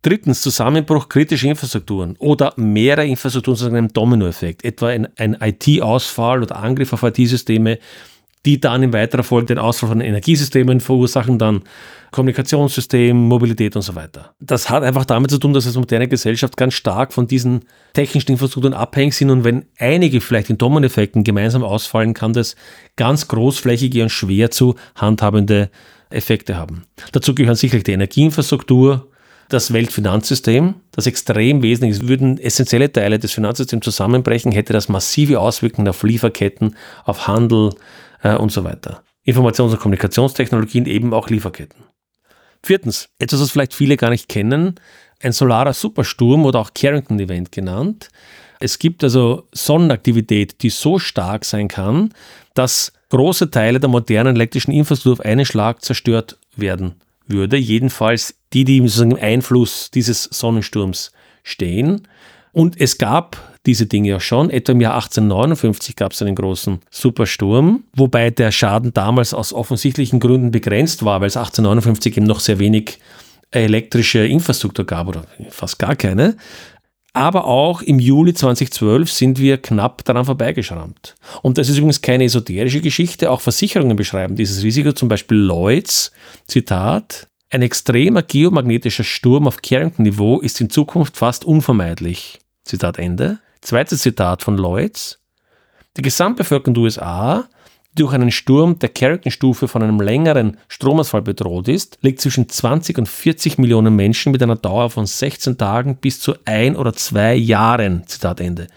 Drittens, 0.03 0.41
Zusammenbruch 0.43 1.09
kritischer 1.09 1.49
Infrastrukturen 1.49 2.17
oder 2.19 2.53
mehrere 2.57 3.07
Infrastrukturen 3.07 3.57
zu 3.57 3.67
einem 3.67 3.93
Dominoeffekt, 3.93 4.65
etwa 4.65 4.89
ein, 4.89 5.09
ein 5.17 5.37
IT-Ausfall 5.41 6.43
oder 6.43 6.57
Angriff 6.57 6.93
auf 6.93 7.03
IT-Systeme, 7.03 7.79
die 8.47 8.61
dann 8.61 8.85
in 8.85 8.93
weiterer 8.93 9.25
Folge 9.25 9.47
den 9.47 9.59
Ausfall 9.59 9.89
von 9.89 10.01
Energiesystemen 10.01 10.81
verursachen, 10.81 11.39
dann 11.39 11.63
Kommunikationssystem, 12.13 13.17
Mobilität 13.17 13.75
und 13.75 13.83
so 13.83 13.97
weiter. 13.97 14.35
Das 14.39 14.71
hat 14.71 14.85
einfach 14.85 15.05
damit 15.05 15.33
zu 15.33 15.39
tun, 15.39 15.53
dass 15.53 15.67
es 15.67 15.77
moderne 15.77 16.07
Gesellschaft 16.07 16.57
ganz 16.57 16.75
stark 16.75 17.13
von 17.13 17.27
diesen 17.27 17.63
technischen 17.93 18.31
Infrastrukturen 18.31 18.73
abhängig 18.73 19.15
sind 19.15 19.31
und 19.31 19.43
wenn 19.43 19.67
einige 19.79 20.21
vielleicht 20.21 20.49
in 20.49 20.59
Dominoeffekten 20.59 21.25
gemeinsam 21.25 21.65
ausfallen, 21.65 22.15
kann 22.15 22.33
das 22.33 22.55
ganz 22.95 23.27
großflächige 23.27 24.05
und 24.05 24.11
schwer 24.11 24.53
zu 24.53 24.77
handhabende 24.95 25.69
Effekte 26.09 26.57
haben. 26.57 26.85
Dazu 27.11 27.35
gehören 27.35 27.57
sicherlich 27.57 27.85
die 27.85 27.93
Energieinfrastruktur, 27.93 29.09
das 29.49 29.73
Weltfinanzsystem, 29.73 30.75
das 30.93 31.07
extrem 31.07 31.63
wesentlich 31.63 32.01
ist. 32.01 32.09
Würden 32.09 32.39
essentielle 32.39 32.91
Teile 32.91 33.19
des 33.19 33.33
Finanzsystems 33.33 33.85
zusammenbrechen, 33.85 34.53
hätte 34.53 34.73
das 34.73 34.89
massive 34.89 35.41
Auswirkungen 35.41 35.89
auf 35.89 36.03
Lieferketten, 36.03 36.77
auf 37.05 37.27
Handel 37.27 37.71
äh, 38.23 38.37
und 38.37 38.53
so 38.53 38.65
weiter. 38.65 39.03
Informations- 39.27 39.73
und 39.73 39.81
Kommunikationstechnologien, 39.81 40.87
eben 40.87 41.13
auch 41.13 41.29
Lieferketten. 41.29 41.85
Viertens, 42.63 43.09
etwas, 43.19 43.41
was 43.41 43.51
vielleicht 43.51 43.75
viele 43.75 43.97
gar 43.97 44.11
nicht 44.11 44.29
kennen, 44.29 44.77
ein 45.23 45.33
solarer 45.33 45.73
Supersturm 45.73 46.45
oder 46.45 46.61
auch 46.61 46.71
Carrington-Event 46.75 47.53
genannt. 47.53 48.09
Es 48.61 48.79
gibt 48.79 49.05
also 49.05 49.49
Sonnenaktivität, 49.53 50.63
die 50.63 50.71
so 50.71 50.99
stark 50.99 51.45
sein 51.45 51.69
kann, 51.69 52.13
dass 52.55 52.93
große 53.11 53.51
Teile 53.51 53.81
der 53.81 53.89
modernen 53.89 54.37
elektrischen 54.37 54.73
Infrastruktur 54.73 55.13
auf 55.13 55.21
einen 55.21 55.45
Schlag 55.45 55.83
zerstört 55.85 56.39
werden 56.57 56.97
würde. 57.27 57.57
Jedenfalls 57.57 58.35
die, 58.53 58.65
die 58.65 58.79
im 58.79 59.17
Einfluss 59.21 59.91
dieses 59.91 60.25
Sonnensturms 60.25 61.13
stehen. 61.43 62.09
Und 62.53 62.81
es 62.81 62.99
gab 62.99 63.37
diese 63.67 63.87
Dinge 63.87 64.09
ja 64.09 64.21
schon. 64.21 64.51
Etwa 64.51 64.73
im 64.73 64.81
Jahr 64.81 64.95
1859 64.95 65.97
gab 65.97 66.13
es 66.13 66.23
einen 66.23 66.35
großen 66.35 66.81
Supersturm, 66.91 67.85
wobei 67.95 68.31
der 68.31 68.53
Schaden 68.53 68.95
damals 68.95 69.35
aus 69.35 69.53
offensichtlichen 69.53 70.21
Gründen 70.21 70.51
begrenzt 70.51 71.05
war, 71.05 71.21
weil 71.21 71.29
es 71.29 71.37
1859 71.37 72.17
eben 72.17 72.27
noch 72.27 72.41
sehr 72.41 72.59
wenig 72.59 72.99
elektrische 73.51 74.27
Infrastruktur 74.27 74.85
gab 74.85 75.09
oder 75.09 75.25
fast 75.51 75.79
gar 75.79 75.97
keine. 75.97 76.37
Aber 77.13 77.47
auch 77.47 77.81
im 77.81 77.99
Juli 77.99 78.35
2012 78.35 79.11
sind 79.11 79.39
wir 79.39 79.57
knapp 79.57 80.05
daran 80.05 80.27
vorbeigeschrammt. 80.27 81.15
Und 81.41 81.57
das 81.57 81.71
ist 81.71 81.79
übrigens 81.79 82.03
keine 82.03 82.25
esoterische 82.25 82.83
Geschichte. 82.83 83.31
Auch 83.31 83.41
Versicherungen 83.41 83.97
beschreiben 83.97 84.37
dieses 84.37 84.63
Risiko. 84.63 84.93
Zum 84.93 85.09
Beispiel 85.09 85.39
Lloyds, 85.39 86.13
Zitat, 86.47 87.27
ein 87.49 87.63
extremer 87.63 88.23
geomagnetischer 88.23 89.05
Sturm 89.05 89.47
auf 89.47 89.63
Carrington-Niveau 89.63 90.41
ist 90.41 90.61
in 90.61 90.69
Zukunft 90.69 91.17
fast 91.17 91.47
unvermeidlich. 91.47 92.39
Zitat 92.65 92.99
Ende. 92.99 93.39
Zweites 93.67 94.03
Zitat 94.03 94.45
von 94.45 94.57
Lloyds. 94.57 95.19
Die 95.97 96.03
Gesamtbevölkerung 96.03 96.75
der 96.75 96.85
USA, 96.85 97.49
die 97.91 98.03
durch 98.03 98.13
einen 98.13 98.31
Sturm 98.31 98.79
der 98.79 98.91
Carrington-Stufe 98.91 99.67
von 99.67 99.83
einem 99.83 100.01
längeren 100.01 100.59
Stromausfall 100.69 101.23
bedroht 101.23 101.67
ist, 101.67 101.99
liegt 102.01 102.21
zwischen 102.21 102.49
20 102.49 102.97
und 102.97 103.09
40 103.09 103.59
Millionen 103.59 103.97
Menschen 103.97 104.31
mit 104.31 104.41
einer 104.41 104.55
Dauer 104.55 104.89
von 104.89 105.05
16 105.05 105.59
Tagen 105.59 105.97
bis 105.97 106.21
zu 106.21 106.37
ein 106.45 106.77
oder 106.77 106.93
zwei 106.93 107.35
Jahren. 107.35 108.07
Zitat 108.07 108.39
Ende. 108.39 108.69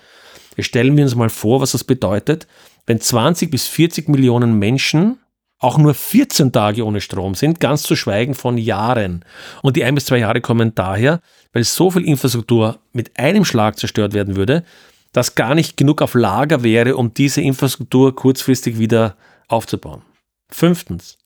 Jetzt 0.58 0.65
stellen 0.65 0.97
wir 0.97 1.04
uns 1.04 1.13
mal 1.13 1.30
vor, 1.30 1.62
was 1.62 1.73
das 1.73 1.84
bedeutet, 1.84 2.47
wenn 2.88 2.99
20 2.99 3.52
bis 3.52 3.67
40 3.67 4.10
Millionen 4.10 4.58
Menschen 4.58 5.19
auch 5.60 5.78
nur 5.78 5.93
14 5.93 6.52
Tage 6.52 6.86
ohne 6.86 7.02
Strom 7.02 7.36
sind, 7.36 7.60
ganz 7.60 7.84
zu 7.84 7.95
schweigen 7.95 8.34
von 8.34 8.58
Jahren. 8.58 9.24
Und 9.62 9.76
die 9.76 9.84
ein 9.84 9.95
bis 9.95 10.06
zwei 10.06 10.17
Jahre 10.17 10.41
kommen 10.41 10.74
daher, 10.74 11.19
weil 11.54 11.63
so 11.65 11.91
viel 11.91 12.06
Infrastruktur 12.06 12.80
mit 12.93 13.17
einem 13.19 13.45
Schlag 13.45 13.78
zerstört 13.78 14.13
werden 14.13 14.36
würde, 14.36 14.63
dass 15.12 15.36
gar 15.36 15.56
nicht 15.56 15.76
genug 15.76 16.02
auf 16.02 16.13
Lager 16.13 16.63
wäre, 16.63 16.95
um 16.95 17.13
diese 17.13 17.41
Infrastruktur 17.41 18.15
kurzfristig 18.15 18.80
wieder 18.80 19.15
aufzubauen. 19.48 20.02
Fünftens. 20.50 21.17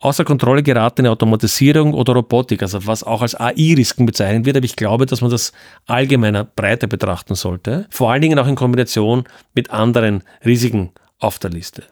Außer 0.00 0.24
Kontrolle 0.24 0.62
geratene 0.62 1.10
Automatisierung 1.10 1.92
oder 1.92 2.14
Robotik, 2.14 2.62
also 2.62 2.86
was 2.86 3.02
auch 3.02 3.20
als 3.20 3.34
AI-Risiken 3.34 4.06
bezeichnet 4.06 4.44
wird, 4.44 4.56
aber 4.56 4.64
ich 4.64 4.76
glaube, 4.76 5.06
dass 5.06 5.20
man 5.20 5.30
das 5.30 5.52
allgemeiner 5.86 6.44
breiter 6.44 6.86
betrachten 6.86 7.34
sollte. 7.34 7.86
Vor 7.90 8.10
allen 8.10 8.22
Dingen 8.22 8.38
auch 8.38 8.46
in 8.46 8.54
Kombination 8.54 9.24
mit 9.54 9.70
anderen 9.70 10.22
Risiken 10.44 10.92
auf 11.18 11.40
der 11.40 11.50
Liste. 11.50 11.84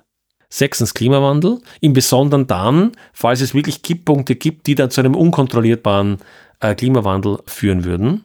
Sechstens 0.49 0.95
Klimawandel, 0.95 1.59
im 1.81 1.93
Besonderen 1.93 2.47
dann, 2.47 2.93
falls 3.13 3.41
es 3.41 3.55
wirklich 3.55 3.83
Kipppunkte 3.83 4.37
gibt, 4.37 4.67
die 4.67 4.75
dann 4.75 4.91
zu 4.91 5.01
einem 5.01 5.15
unkontrollierbaren 5.15 6.19
äh, 6.61 6.75
Klimawandel 6.75 7.39
führen 7.47 7.85
würden. 7.85 8.25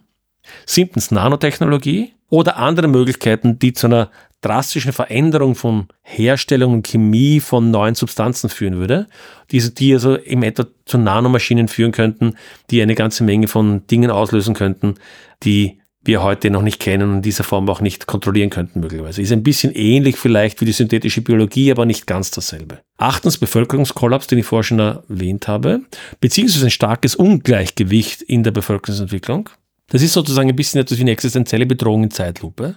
Siebtens 0.66 1.10
Nanotechnologie 1.10 2.14
oder 2.28 2.56
andere 2.56 2.88
Möglichkeiten, 2.88 3.58
die 3.58 3.72
zu 3.72 3.86
einer 3.86 4.10
drastischen 4.40 4.92
Veränderung 4.92 5.54
von 5.54 5.86
Herstellung 6.02 6.72
und 6.74 6.86
Chemie 6.86 7.40
von 7.40 7.70
neuen 7.70 7.94
Substanzen 7.94 8.50
führen 8.50 8.76
würde, 8.76 9.06
diese, 9.50 9.70
die 9.70 9.92
also 9.94 10.16
im 10.16 10.42
etwa 10.42 10.66
zu 10.84 10.98
Nanomaschinen 10.98 11.68
führen 11.68 11.92
könnten, 11.92 12.34
die 12.70 12.82
eine 12.82 12.96
ganze 12.96 13.22
Menge 13.22 13.48
von 13.48 13.86
Dingen 13.86 14.10
auslösen 14.10 14.54
könnten, 14.54 14.96
die 15.44 15.81
wir 16.04 16.22
heute 16.22 16.50
noch 16.50 16.62
nicht 16.62 16.80
kennen 16.80 17.08
und 17.08 17.16
in 17.16 17.22
dieser 17.22 17.44
Form 17.44 17.68
auch 17.68 17.80
nicht 17.80 18.06
kontrollieren 18.06 18.50
könnten 18.50 18.80
möglicherweise. 18.80 19.22
Ist 19.22 19.32
ein 19.32 19.42
bisschen 19.42 19.72
ähnlich 19.72 20.16
vielleicht 20.16 20.60
wie 20.60 20.64
die 20.64 20.72
synthetische 20.72 21.22
Biologie, 21.22 21.70
aber 21.70 21.86
nicht 21.86 22.06
ganz 22.06 22.30
dasselbe. 22.30 22.80
Achtens 22.96 23.38
Bevölkerungskollaps, 23.38 24.26
den 24.26 24.38
ich 24.38 24.46
vorher 24.46 24.64
schon 24.64 24.80
erwähnt 24.80 25.46
habe, 25.48 25.82
beziehungsweise 26.20 26.66
ein 26.66 26.70
starkes 26.70 27.14
Ungleichgewicht 27.14 28.22
in 28.22 28.42
der 28.42 28.50
Bevölkerungsentwicklung. 28.50 29.48
Das 29.88 30.02
ist 30.02 30.12
sozusagen 30.12 30.48
ein 30.48 30.56
bisschen 30.56 30.80
etwas 30.80 30.98
wie 30.98 31.02
eine 31.02 31.10
existenzielle 31.12 31.66
Bedrohung 31.66 32.04
in 32.04 32.10
Zeitlupe. 32.10 32.76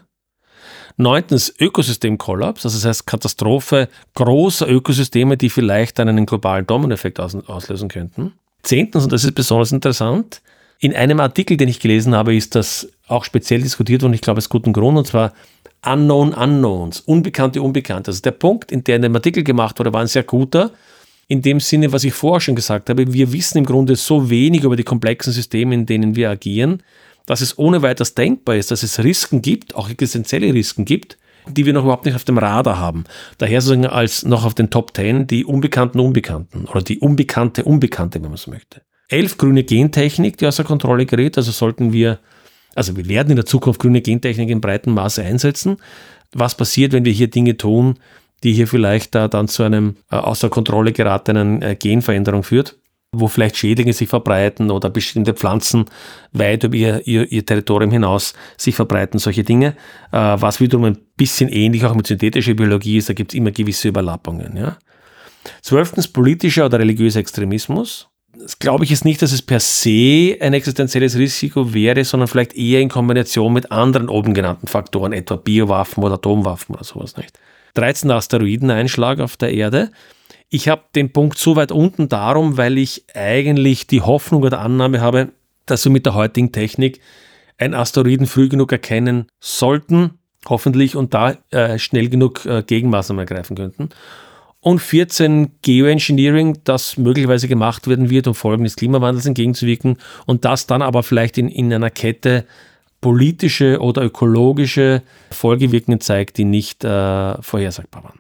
Neuntens 0.98 1.54
Ökosystemkollaps, 1.60 2.66
also 2.66 2.78
das 2.78 2.86
heißt 2.86 3.08
Katastrophe 3.08 3.90
großer 4.14 4.68
Ökosysteme, 4.70 5.36
die 5.36 5.50
vielleicht 5.50 6.00
dann 6.00 6.08
einen 6.08 6.26
globalen 6.26 6.66
Dominoeffekt 6.66 7.20
auslösen 7.20 7.90
könnten. 7.90 8.34
Zehntens, 8.64 9.04
und 9.04 9.12
das 9.12 9.24
ist 9.24 9.36
besonders 9.36 9.72
interessant, 9.72 10.42
in 10.80 10.96
einem 10.96 11.20
Artikel, 11.20 11.58
den 11.58 11.70
ich 11.70 11.80
gelesen 11.80 12.16
habe, 12.16 12.36
ist 12.36 12.56
das 12.56 12.90
auch 13.08 13.24
speziell 13.24 13.62
diskutiert 13.62 14.02
worden, 14.02 14.14
ich 14.14 14.22
glaube 14.22 14.40
aus 14.40 14.50
gutem 14.50 14.74
Grund, 14.74 14.98
und 14.98 15.08
zwar 15.08 15.34
Unknown 15.86 16.34
Unknowns, 16.34 17.02
unbekannte 17.02 17.62
Unbekannte. 17.62 18.10
Also 18.10 18.22
der 18.22 18.32
Punkt, 18.32 18.72
in 18.72 18.84
der 18.84 18.96
in 18.96 19.04
dem 19.04 19.16
Artikel 19.16 19.44
gemacht 19.44 19.80
wurde, 19.80 19.94
war 19.94 20.02
ein 20.02 20.08
sehr 20.08 20.24
guter, 20.24 20.72
in 21.28 21.42
dem 21.42 21.60
Sinne, 21.60 21.92
was 21.92 22.04
ich 22.04 22.14
vorher 22.14 22.42
schon 22.42 22.56
gesagt 22.56 22.90
habe, 22.90 23.12
wir 23.14 23.32
wissen 23.34 23.58
im 23.58 23.66
Grunde 23.66 23.96
so 23.96 24.30
wenig 24.30 24.64
über 24.64 24.76
die 24.76 24.84
komplexen 24.84 25.34
Systeme, 25.34 25.74
in 25.74 25.86
denen 25.86 26.16
wir 26.16 26.30
agieren, 26.30 26.84
dass 27.26 27.42
es 27.42 27.58
ohne 27.58 27.82
weiteres 27.82 28.14
denkbar 28.14 28.56
ist, 28.56 28.72
dass 28.72 28.84
es 28.84 29.04
Risiken 29.04 29.42
gibt, 29.42 29.76
auch 29.76 29.90
existenzielle 29.90 30.54
Risiken 30.54 30.86
gibt, 30.86 31.18
die 31.48 31.66
wir 31.66 31.74
noch 31.74 31.84
überhaupt 31.84 32.06
nicht 32.06 32.16
auf 32.16 32.24
dem 32.24 32.38
Radar 32.38 32.78
haben. 32.80 33.06
Daher 33.38 33.62
sozusagen 33.62 33.88
als 33.88 34.24
noch 34.24 34.46
auf 34.46 34.54
den 34.54 34.70
Top 34.70 34.96
10 34.96 35.28
die 35.28 35.46
unbekannten 35.46 36.00
Unbekannten 36.00 36.66
oder 36.66 36.82
die 36.82 37.00
unbekannte 37.00 37.64
Unbekannte, 37.64 38.22
wenn 38.22 38.30
man 38.30 38.38
so 38.38 38.52
möchte. 38.52 38.82
Elf 39.10 39.38
grüne 39.38 39.64
Gentechnik, 39.64 40.38
die 40.38 40.48
außer 40.48 40.64
Kontrolle 40.64 41.06
gerät, 41.06 41.38
also 41.38 41.52
sollten 41.52 41.94
wir, 41.94 42.20
also 42.76 42.96
wir 42.98 43.08
werden 43.08 43.30
in 43.30 43.36
der 43.36 43.46
Zukunft 43.46 43.80
grüne 43.80 44.02
Gentechnik 44.02 44.50
in 44.50 44.62
breitem 44.62 44.94
Maße 44.94 45.24
einsetzen. 45.24 45.78
Was 46.34 46.58
passiert, 46.58 46.92
wenn 46.92 47.06
wir 47.06 47.14
hier 47.14 47.30
Dinge 47.30 47.58
tun, 47.58 48.00
die 48.44 48.54
hier 48.54 48.68
vielleicht 48.68 49.16
da 49.16 49.28
dann 49.28 49.48
zu 49.48 49.64
einem 49.64 49.96
äh, 50.12 50.16
außer 50.16 50.50
Kontrolle 50.50 50.92
geratenen 50.92 51.62
äh, 51.62 51.76
Genveränderung 51.76 52.44
führt? 52.44 52.78
wo 53.20 53.28
vielleicht 53.28 53.58
Schädlinge 53.58 53.94
sich 53.94 54.10
verbreiten 54.10 54.72
oder 54.72 54.90
bestimmte 54.90 55.34
Pflanzen 55.34 55.86
weit 56.32 56.64
über 56.64 56.76
ihr, 56.76 57.08
ihr, 57.08 57.32
ihr 57.32 57.46
Territorium 57.46 57.92
hinaus 57.92 58.34
sich 58.58 58.76
verbreiten, 58.76 59.20
solche 59.20 59.44
Dinge. 59.44 59.76
Äh, 60.12 60.18
was 60.18 60.60
wiederum 60.60 60.86
ein 60.86 60.98
bisschen 61.16 61.50
ähnlich 61.50 61.86
auch 61.86 61.96
mit 61.96 62.08
synthetischer 62.08 62.54
Biologie 62.54 62.98
ist, 62.98 63.10
da 63.10 63.14
gibt 63.14 63.32
es 63.32 63.38
immer 63.38 63.52
gewisse 63.52 63.88
Überlappungen. 63.88 64.58
Ja. 64.58 64.78
Zwölftens 65.62 66.08
politischer 66.08 66.66
oder 66.66 66.80
religiöser 66.80 67.20
Extremismus. 67.20 68.10
Das 68.40 68.60
glaube 68.60 68.84
ich 68.84 68.90
jetzt 68.90 69.06
nicht, 69.06 69.22
dass 69.22 69.32
es 69.32 69.42
per 69.42 69.60
se 69.60 70.38
ein 70.40 70.54
existenzielles 70.54 71.18
Risiko 71.18 71.74
wäre, 71.74 72.04
sondern 72.04 72.28
vielleicht 72.28 72.54
eher 72.56 72.82
in 72.82 72.90
Kombination 72.90 73.54
mit 73.54 73.72
anderen 73.72 74.10
oben 74.10 74.34
genannten 74.34 74.68
Faktoren, 74.68 75.14
etwa 75.14 75.36
Biowaffen 75.36 76.04
oder 76.04 76.16
Atomwaffen 76.16 76.76
oder 76.76 76.84
sowas 76.84 77.18
nicht. 77.18 77.40
13. 77.76 78.12
Asteroideneinschlag 78.12 79.20
auf 79.20 79.38
der 79.38 79.54
Erde. 79.54 79.92
Ich 80.50 80.70
habe 80.70 80.84
den 80.96 81.12
Punkt 81.12 81.38
so 81.38 81.56
weit 81.56 81.72
unten 81.72 82.08
darum, 82.08 82.58
weil 82.58 82.78
ich 82.78 83.06
eigentlich 83.14 83.88
die 83.88 84.02
Hoffnung 84.02 84.44
oder 84.44 84.60
Annahme 84.60 85.02
habe, 85.02 85.30
dass 85.66 85.84
wir 85.86 85.92
mit 85.92 86.06
der 86.06 86.14
heutigen 86.14 86.52
Technik 86.52 87.02
einen 87.58 87.74
Asteroiden 87.74 88.28
früh 88.28 88.50
genug 88.50 88.72
erkennen 88.72 89.28
sollten, 89.40 90.20
hoffentlich, 90.48 90.96
und 90.96 91.14
da 91.14 91.38
äh, 91.52 91.80
schnell 91.80 92.10
genug 92.10 92.46
äh, 92.46 92.64
Gegenmaßnahmen 92.66 93.28
ergreifen 93.28 93.56
könnten. 93.56 93.90
Und 94.66 94.80
14 94.80 95.52
Geoengineering, 95.62 96.58
das 96.64 96.98
möglicherweise 96.98 97.48
gemacht 97.48 97.88
werden 97.88 98.10
wird, 98.10 98.26
um 98.26 98.34
Folgen 98.34 98.64
des 98.64 98.76
Klimawandels 98.76 99.28
entgegenzuwirken 99.28 99.98
und 100.26 100.44
das 100.44 100.66
dann 100.66 100.82
aber 100.82 101.04
vielleicht 101.04 101.38
in, 101.38 101.50
in 101.50 101.72
einer 101.72 101.92
Kette 101.92 102.46
politische 103.00 103.80
oder 103.80 104.02
ökologische 104.02 105.04
Folgewirkungen 105.30 106.02
zeigt, 106.02 106.40
die 106.40 106.46
nicht 106.46 106.84
äh, 106.84 107.40
vorhersagbar 107.44 108.06
waren. 108.06 108.20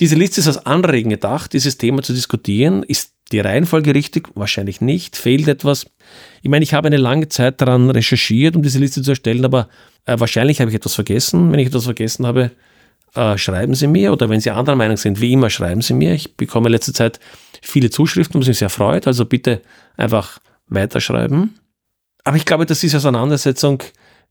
Diese 0.00 0.14
Liste 0.14 0.40
ist 0.40 0.46
als 0.46 0.64
Anregen 0.64 1.10
gedacht, 1.10 1.52
dieses 1.52 1.76
Thema 1.76 2.00
zu 2.00 2.14
diskutieren. 2.14 2.82
Ist 2.82 3.12
die 3.30 3.40
Reihenfolge 3.40 3.94
richtig? 3.94 4.30
Wahrscheinlich 4.34 4.80
nicht. 4.80 5.14
Fehlt 5.14 5.46
etwas? 5.46 5.84
Ich 6.40 6.48
meine, 6.48 6.62
ich 6.62 6.72
habe 6.72 6.86
eine 6.86 6.96
lange 6.96 7.28
Zeit 7.28 7.60
daran 7.60 7.90
recherchiert, 7.90 8.56
um 8.56 8.62
diese 8.62 8.78
Liste 8.78 9.02
zu 9.02 9.10
erstellen, 9.10 9.44
aber 9.44 9.68
äh, 10.06 10.18
wahrscheinlich 10.18 10.62
habe 10.62 10.70
ich 10.70 10.76
etwas 10.76 10.94
vergessen. 10.94 11.52
Wenn 11.52 11.58
ich 11.58 11.66
etwas 11.66 11.84
vergessen 11.84 12.26
habe, 12.26 12.50
äh, 13.16 13.38
schreiben 13.38 13.74
Sie 13.74 13.86
mir 13.86 14.12
oder 14.12 14.28
wenn 14.28 14.40
Sie 14.40 14.50
anderer 14.50 14.76
Meinung 14.76 14.96
sind, 14.96 15.20
wie 15.20 15.32
immer, 15.32 15.50
schreiben 15.50 15.82
Sie 15.82 15.94
mir. 15.94 16.14
Ich 16.14 16.36
bekomme 16.36 16.68
in 16.68 16.72
letzter 16.72 16.94
Zeit 16.94 17.20
viele 17.62 17.90
Zuschriften, 17.90 18.40
was 18.40 18.48
mich 18.48 18.58
sehr 18.58 18.70
freut. 18.70 19.06
Also 19.06 19.24
bitte 19.24 19.62
einfach 19.96 20.38
weiterschreiben. 20.68 21.58
Aber 22.24 22.36
ich 22.36 22.44
glaube, 22.44 22.66
dass 22.66 22.80
diese 22.80 22.96
Auseinandersetzung 22.96 23.82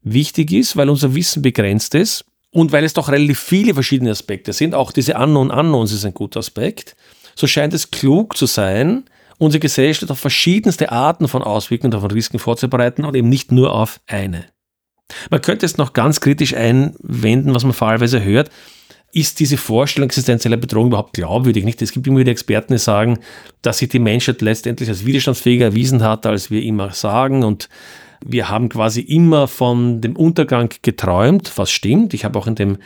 wichtig 0.01 0.51
ist, 0.51 0.77
weil 0.77 0.89
unser 0.89 1.15
Wissen 1.15 1.41
begrenzt 1.41 1.95
ist 1.95 2.25
und 2.51 2.71
weil 2.71 2.83
es 2.83 2.93
doch 2.93 3.09
relativ 3.09 3.39
viele 3.39 3.73
verschiedene 3.73 4.11
Aspekte 4.11 4.53
sind, 4.53 4.75
auch 4.75 4.91
diese 4.91 5.15
Unknown 5.15 5.49
Unknowns 5.49 5.91
ist 5.91 6.05
ein 6.05 6.13
guter 6.13 6.39
Aspekt, 6.39 6.95
so 7.35 7.47
scheint 7.47 7.73
es 7.73 7.91
klug 7.91 8.37
zu 8.37 8.45
sein, 8.45 9.05
unsere 9.37 9.59
Gesellschaft 9.59 10.11
auf 10.11 10.19
verschiedenste 10.19 10.91
Arten 10.91 11.27
von 11.27 11.41
Auswirkungen 11.41 11.93
und 11.93 12.01
von 12.01 12.11
Risiken 12.11 12.39
vorzubereiten 12.39 13.03
und 13.03 13.15
eben 13.15 13.29
nicht 13.29 13.51
nur 13.51 13.73
auf 13.73 13.99
eine. 14.07 14.45
Man 15.29 15.41
könnte 15.41 15.65
es 15.65 15.77
noch 15.77 15.93
ganz 15.93 16.19
kritisch 16.19 16.53
einwenden, 16.53 17.53
was 17.53 17.63
man 17.63 17.73
fallweise 17.73 18.23
hört. 18.23 18.49
Ist 19.15 19.39
diese 19.39 19.55
Vorstellung 19.55 20.09
existenzieller 20.09 20.57
Bedrohung 20.57 20.87
überhaupt 20.87 21.13
glaubwürdig? 21.13 21.63
Nicht? 21.63 21.81
Es 21.81 21.93
gibt 21.93 22.05
immer 22.05 22.19
wieder 22.19 22.33
Experten, 22.33 22.73
die 22.73 22.79
sagen, 22.79 23.19
dass 23.61 23.77
sich 23.77 23.87
die 23.87 23.99
Menschheit 23.99 24.41
letztendlich 24.41 24.89
als 24.89 25.05
widerstandsfähiger 25.05 25.67
erwiesen 25.67 26.03
hat, 26.03 26.25
als 26.25 26.51
wir 26.51 26.61
immer 26.61 26.91
sagen 26.91 27.45
und 27.45 27.69
wir 28.25 28.49
haben 28.49 28.67
quasi 28.67 28.99
immer 28.99 29.47
von 29.47 30.01
dem 30.01 30.17
Untergang 30.17 30.69
geträumt, 30.81 31.53
was 31.55 31.71
stimmt. 31.71 32.13
Ich 32.13 32.25
habe 32.25 32.37
auch 32.37 32.45
in, 32.45 32.55
dem, 32.55 32.77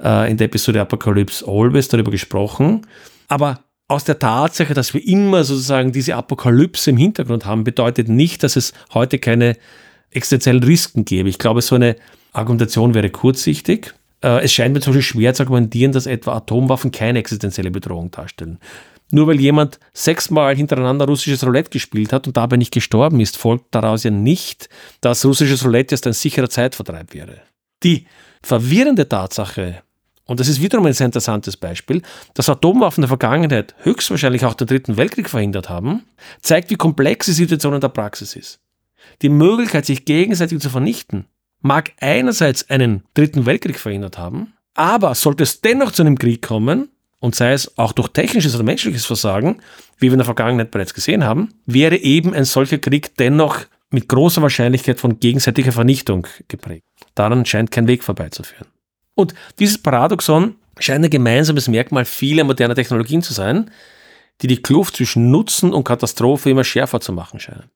äh, 0.00 0.30
in 0.30 0.36
der 0.36 0.44
Episode 0.44 0.80
Apocalypse 0.80 1.44
Always 1.48 1.88
darüber 1.88 2.12
gesprochen. 2.12 2.86
Aber 3.26 3.58
aus 3.88 4.04
der 4.04 4.20
Tatsache, 4.20 4.74
dass 4.74 4.94
wir 4.94 5.04
immer 5.04 5.42
sozusagen 5.42 5.90
diese 5.90 6.14
Apokalypse 6.14 6.90
im 6.90 6.96
Hintergrund 6.96 7.44
haben, 7.44 7.64
bedeutet 7.64 8.08
nicht, 8.08 8.44
dass 8.44 8.54
es 8.54 8.72
heute 8.94 9.18
keine 9.18 9.56
existenziellen 10.10 10.62
Risiken 10.62 11.04
gäbe. 11.04 11.28
Ich 11.28 11.38
glaube, 11.38 11.60
so 11.60 11.74
eine 11.74 11.96
Argumentation 12.32 12.94
wäre 12.94 13.10
kurzsichtig. 13.10 13.94
Äh, 14.22 14.44
es 14.44 14.52
scheint 14.52 14.74
mir 14.74 14.80
zum 14.80 14.92
Beispiel 14.94 15.02
schwer 15.02 15.34
zu 15.34 15.42
argumentieren, 15.42 15.92
dass 15.92 16.06
etwa 16.06 16.36
Atomwaffen 16.36 16.90
keine 16.90 17.18
existenzielle 17.18 17.70
Bedrohung 17.70 18.10
darstellen. 18.10 18.58
Nur 19.10 19.26
weil 19.26 19.40
jemand 19.40 19.78
sechsmal 19.92 20.56
hintereinander 20.56 21.04
russisches 21.04 21.44
Roulette 21.44 21.70
gespielt 21.70 22.14
hat 22.14 22.26
und 22.26 22.36
dabei 22.36 22.56
nicht 22.56 22.72
gestorben 22.72 23.20
ist, 23.20 23.36
folgt 23.36 23.66
daraus 23.74 24.04
ja 24.04 24.10
nicht, 24.10 24.70
dass 25.02 25.26
russisches 25.26 25.64
Roulette 25.64 25.94
jetzt 25.94 26.06
ein 26.06 26.14
sicherer 26.14 26.48
Zeitvertreib 26.48 27.12
wäre. 27.12 27.42
Die 27.82 28.06
verwirrende 28.42 29.06
Tatsache, 29.06 29.82
und 30.24 30.40
das 30.40 30.48
ist 30.48 30.62
wiederum 30.62 30.86
ein 30.86 30.94
sehr 30.94 31.06
interessantes 31.06 31.58
Beispiel, 31.58 32.00
dass 32.32 32.48
Atomwaffen 32.48 33.02
der 33.02 33.08
Vergangenheit 33.08 33.74
höchstwahrscheinlich 33.82 34.46
auch 34.46 34.54
den 34.54 34.66
Dritten 34.66 34.96
Weltkrieg 34.96 35.28
verhindert 35.28 35.68
haben, 35.68 36.04
zeigt, 36.40 36.70
wie 36.70 36.76
komplex 36.76 37.26
die 37.26 37.32
Situation 37.32 37.74
in 37.74 37.80
der 37.82 37.88
Praxis 37.88 38.34
ist. 38.34 38.60
Die 39.20 39.28
Möglichkeit, 39.28 39.84
sich 39.84 40.06
gegenseitig 40.06 40.58
zu 40.60 40.70
vernichten, 40.70 41.26
mag 41.62 41.92
einerseits 42.00 42.68
einen 42.68 43.04
Dritten 43.14 43.46
Weltkrieg 43.46 43.78
verhindert 43.78 44.18
haben, 44.18 44.52
aber 44.74 45.14
sollte 45.14 45.44
es 45.44 45.60
dennoch 45.60 45.92
zu 45.92 46.02
einem 46.02 46.18
Krieg 46.18 46.42
kommen, 46.42 46.88
und 47.22 47.36
sei 47.36 47.52
es 47.52 47.78
auch 47.78 47.92
durch 47.92 48.08
technisches 48.08 48.56
oder 48.56 48.64
menschliches 48.64 49.06
Versagen, 49.06 49.62
wie 49.98 50.06
wir 50.06 50.14
in 50.14 50.18
der 50.18 50.24
Vergangenheit 50.24 50.72
bereits 50.72 50.92
gesehen 50.92 51.22
haben, 51.22 51.54
wäre 51.66 51.96
eben 51.96 52.34
ein 52.34 52.44
solcher 52.44 52.78
Krieg 52.78 53.16
dennoch 53.16 53.60
mit 53.90 54.08
großer 54.08 54.42
Wahrscheinlichkeit 54.42 54.98
von 54.98 55.20
gegenseitiger 55.20 55.70
Vernichtung 55.70 56.26
geprägt. 56.48 56.84
Daran 57.14 57.46
scheint 57.46 57.70
kein 57.70 57.86
Weg 57.86 58.02
vorbeizuführen. 58.02 58.66
Und 59.14 59.34
dieses 59.60 59.80
Paradoxon 59.80 60.56
scheint 60.80 61.04
ein 61.04 61.10
gemeinsames 61.10 61.68
Merkmal 61.68 62.06
vieler 62.06 62.42
moderner 62.42 62.74
Technologien 62.74 63.22
zu 63.22 63.32
sein. 63.32 63.70
die 64.40 64.48
die 64.48 64.62
Kluft 64.62 64.96
zwischen 64.96 65.30
Nutzen 65.30 65.72
und 65.72 65.84
Katastrophe 65.84 66.50
immer 66.50 66.64
schärfer 66.64 67.00
zu 67.00 67.12
machen 67.12 67.38
scheinen. 67.38 67.70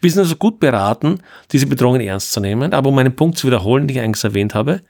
Wir 0.00 0.10
sind 0.10 0.20
also 0.20 0.36
gut 0.36 0.60
beraten, 0.60 1.20
diese 1.52 1.66
Bedrohungen 1.66 2.00
ernst 2.00 2.32
zu 2.32 2.40
nehmen, 2.40 2.72
aber 2.72 2.88
um 2.88 2.98
einen 2.98 3.14
Punkt 3.14 3.38
zu 3.38 3.46
wiederholen, 3.46 3.86
den 3.86 3.96
ich 3.96 4.02
eigentlich 4.02 4.24
erwähnt 4.24 4.54
habe, 4.54 4.80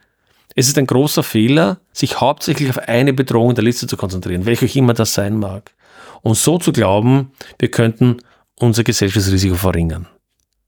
es 0.55 0.69
ist 0.69 0.79
ein 0.79 0.87
großer 0.87 1.23
Fehler, 1.23 1.81
sich 1.93 2.21
hauptsächlich 2.21 2.71
auf 2.71 2.79
eine 2.79 3.13
Bedrohung 3.13 3.55
der 3.55 3.65
Liste 3.65 3.87
zu 3.87 3.97
konzentrieren, 3.97 4.47
welche 4.47 4.67
auch 4.67 4.75
immer 4.75 4.95
das 4.95 5.15
sein 5.15 5.37
mag, 5.37 5.73
und 6.23 6.37
so 6.37 6.59
zu 6.59 6.73
glauben, 6.73 7.33
wir 7.59 7.71
könnten 7.71 8.19
unser 8.57 8.85
Gesellschaftsrisiko 8.85 9.55
verringern. 9.55 10.07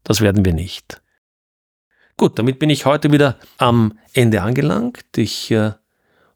Das 0.05 0.20
werden 0.20 0.44
wir 0.44 0.55
nicht. 0.55 1.03
Gut, 2.16 2.38
damit 2.38 2.59
bin 2.59 2.70
ich 2.70 2.87
heute 2.87 3.12
wieder 3.12 3.37
am 3.59 3.98
Ende 4.12 4.42
angelangt. 4.42 5.05
Ich 5.16 5.51
äh, 5.51 5.72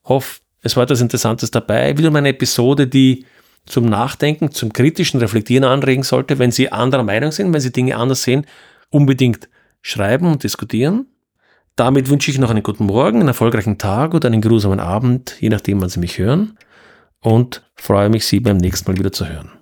hoffe, 0.04 0.40
es 0.62 0.76
war 0.76 0.84
etwas 0.84 1.00
Interessantes 1.00 1.50
dabei. 1.50 1.96
Wieder 1.96 2.10
mal 2.10 2.18
eine 2.18 2.30
Episode, 2.30 2.86
die 2.86 3.24
zum 3.66 3.86
Nachdenken, 3.86 4.50
zum 4.50 4.72
kritischen 4.72 5.20
Reflektieren 5.20 5.64
anregen 5.64 6.02
sollte. 6.02 6.38
Wenn 6.38 6.50
Sie 6.50 6.72
anderer 6.72 7.02
Meinung 7.02 7.32
sind, 7.32 7.52
wenn 7.52 7.60
Sie 7.60 7.72
Dinge 7.72 7.96
anders 7.96 8.22
sehen, 8.22 8.46
unbedingt 8.90 9.48
schreiben 9.82 10.30
und 10.30 10.42
diskutieren. 10.42 11.06
Damit 11.76 12.08
wünsche 12.08 12.30
ich 12.30 12.38
noch 12.38 12.50
einen 12.50 12.62
guten 12.62 12.86
Morgen, 12.86 13.18
einen 13.18 13.28
erfolgreichen 13.28 13.76
Tag 13.76 14.14
oder 14.14 14.28
einen 14.28 14.40
geruhsamen 14.40 14.80
Abend, 14.80 15.36
je 15.40 15.50
nachdem, 15.50 15.80
wann 15.80 15.90
Sie 15.90 16.00
mich 16.00 16.18
hören. 16.18 16.56
Und 17.20 17.62
freue 17.74 18.08
mich, 18.08 18.24
Sie 18.24 18.40
beim 18.40 18.56
nächsten 18.56 18.90
Mal 18.90 18.98
wieder 18.98 19.12
zu 19.12 19.28
hören. 19.28 19.55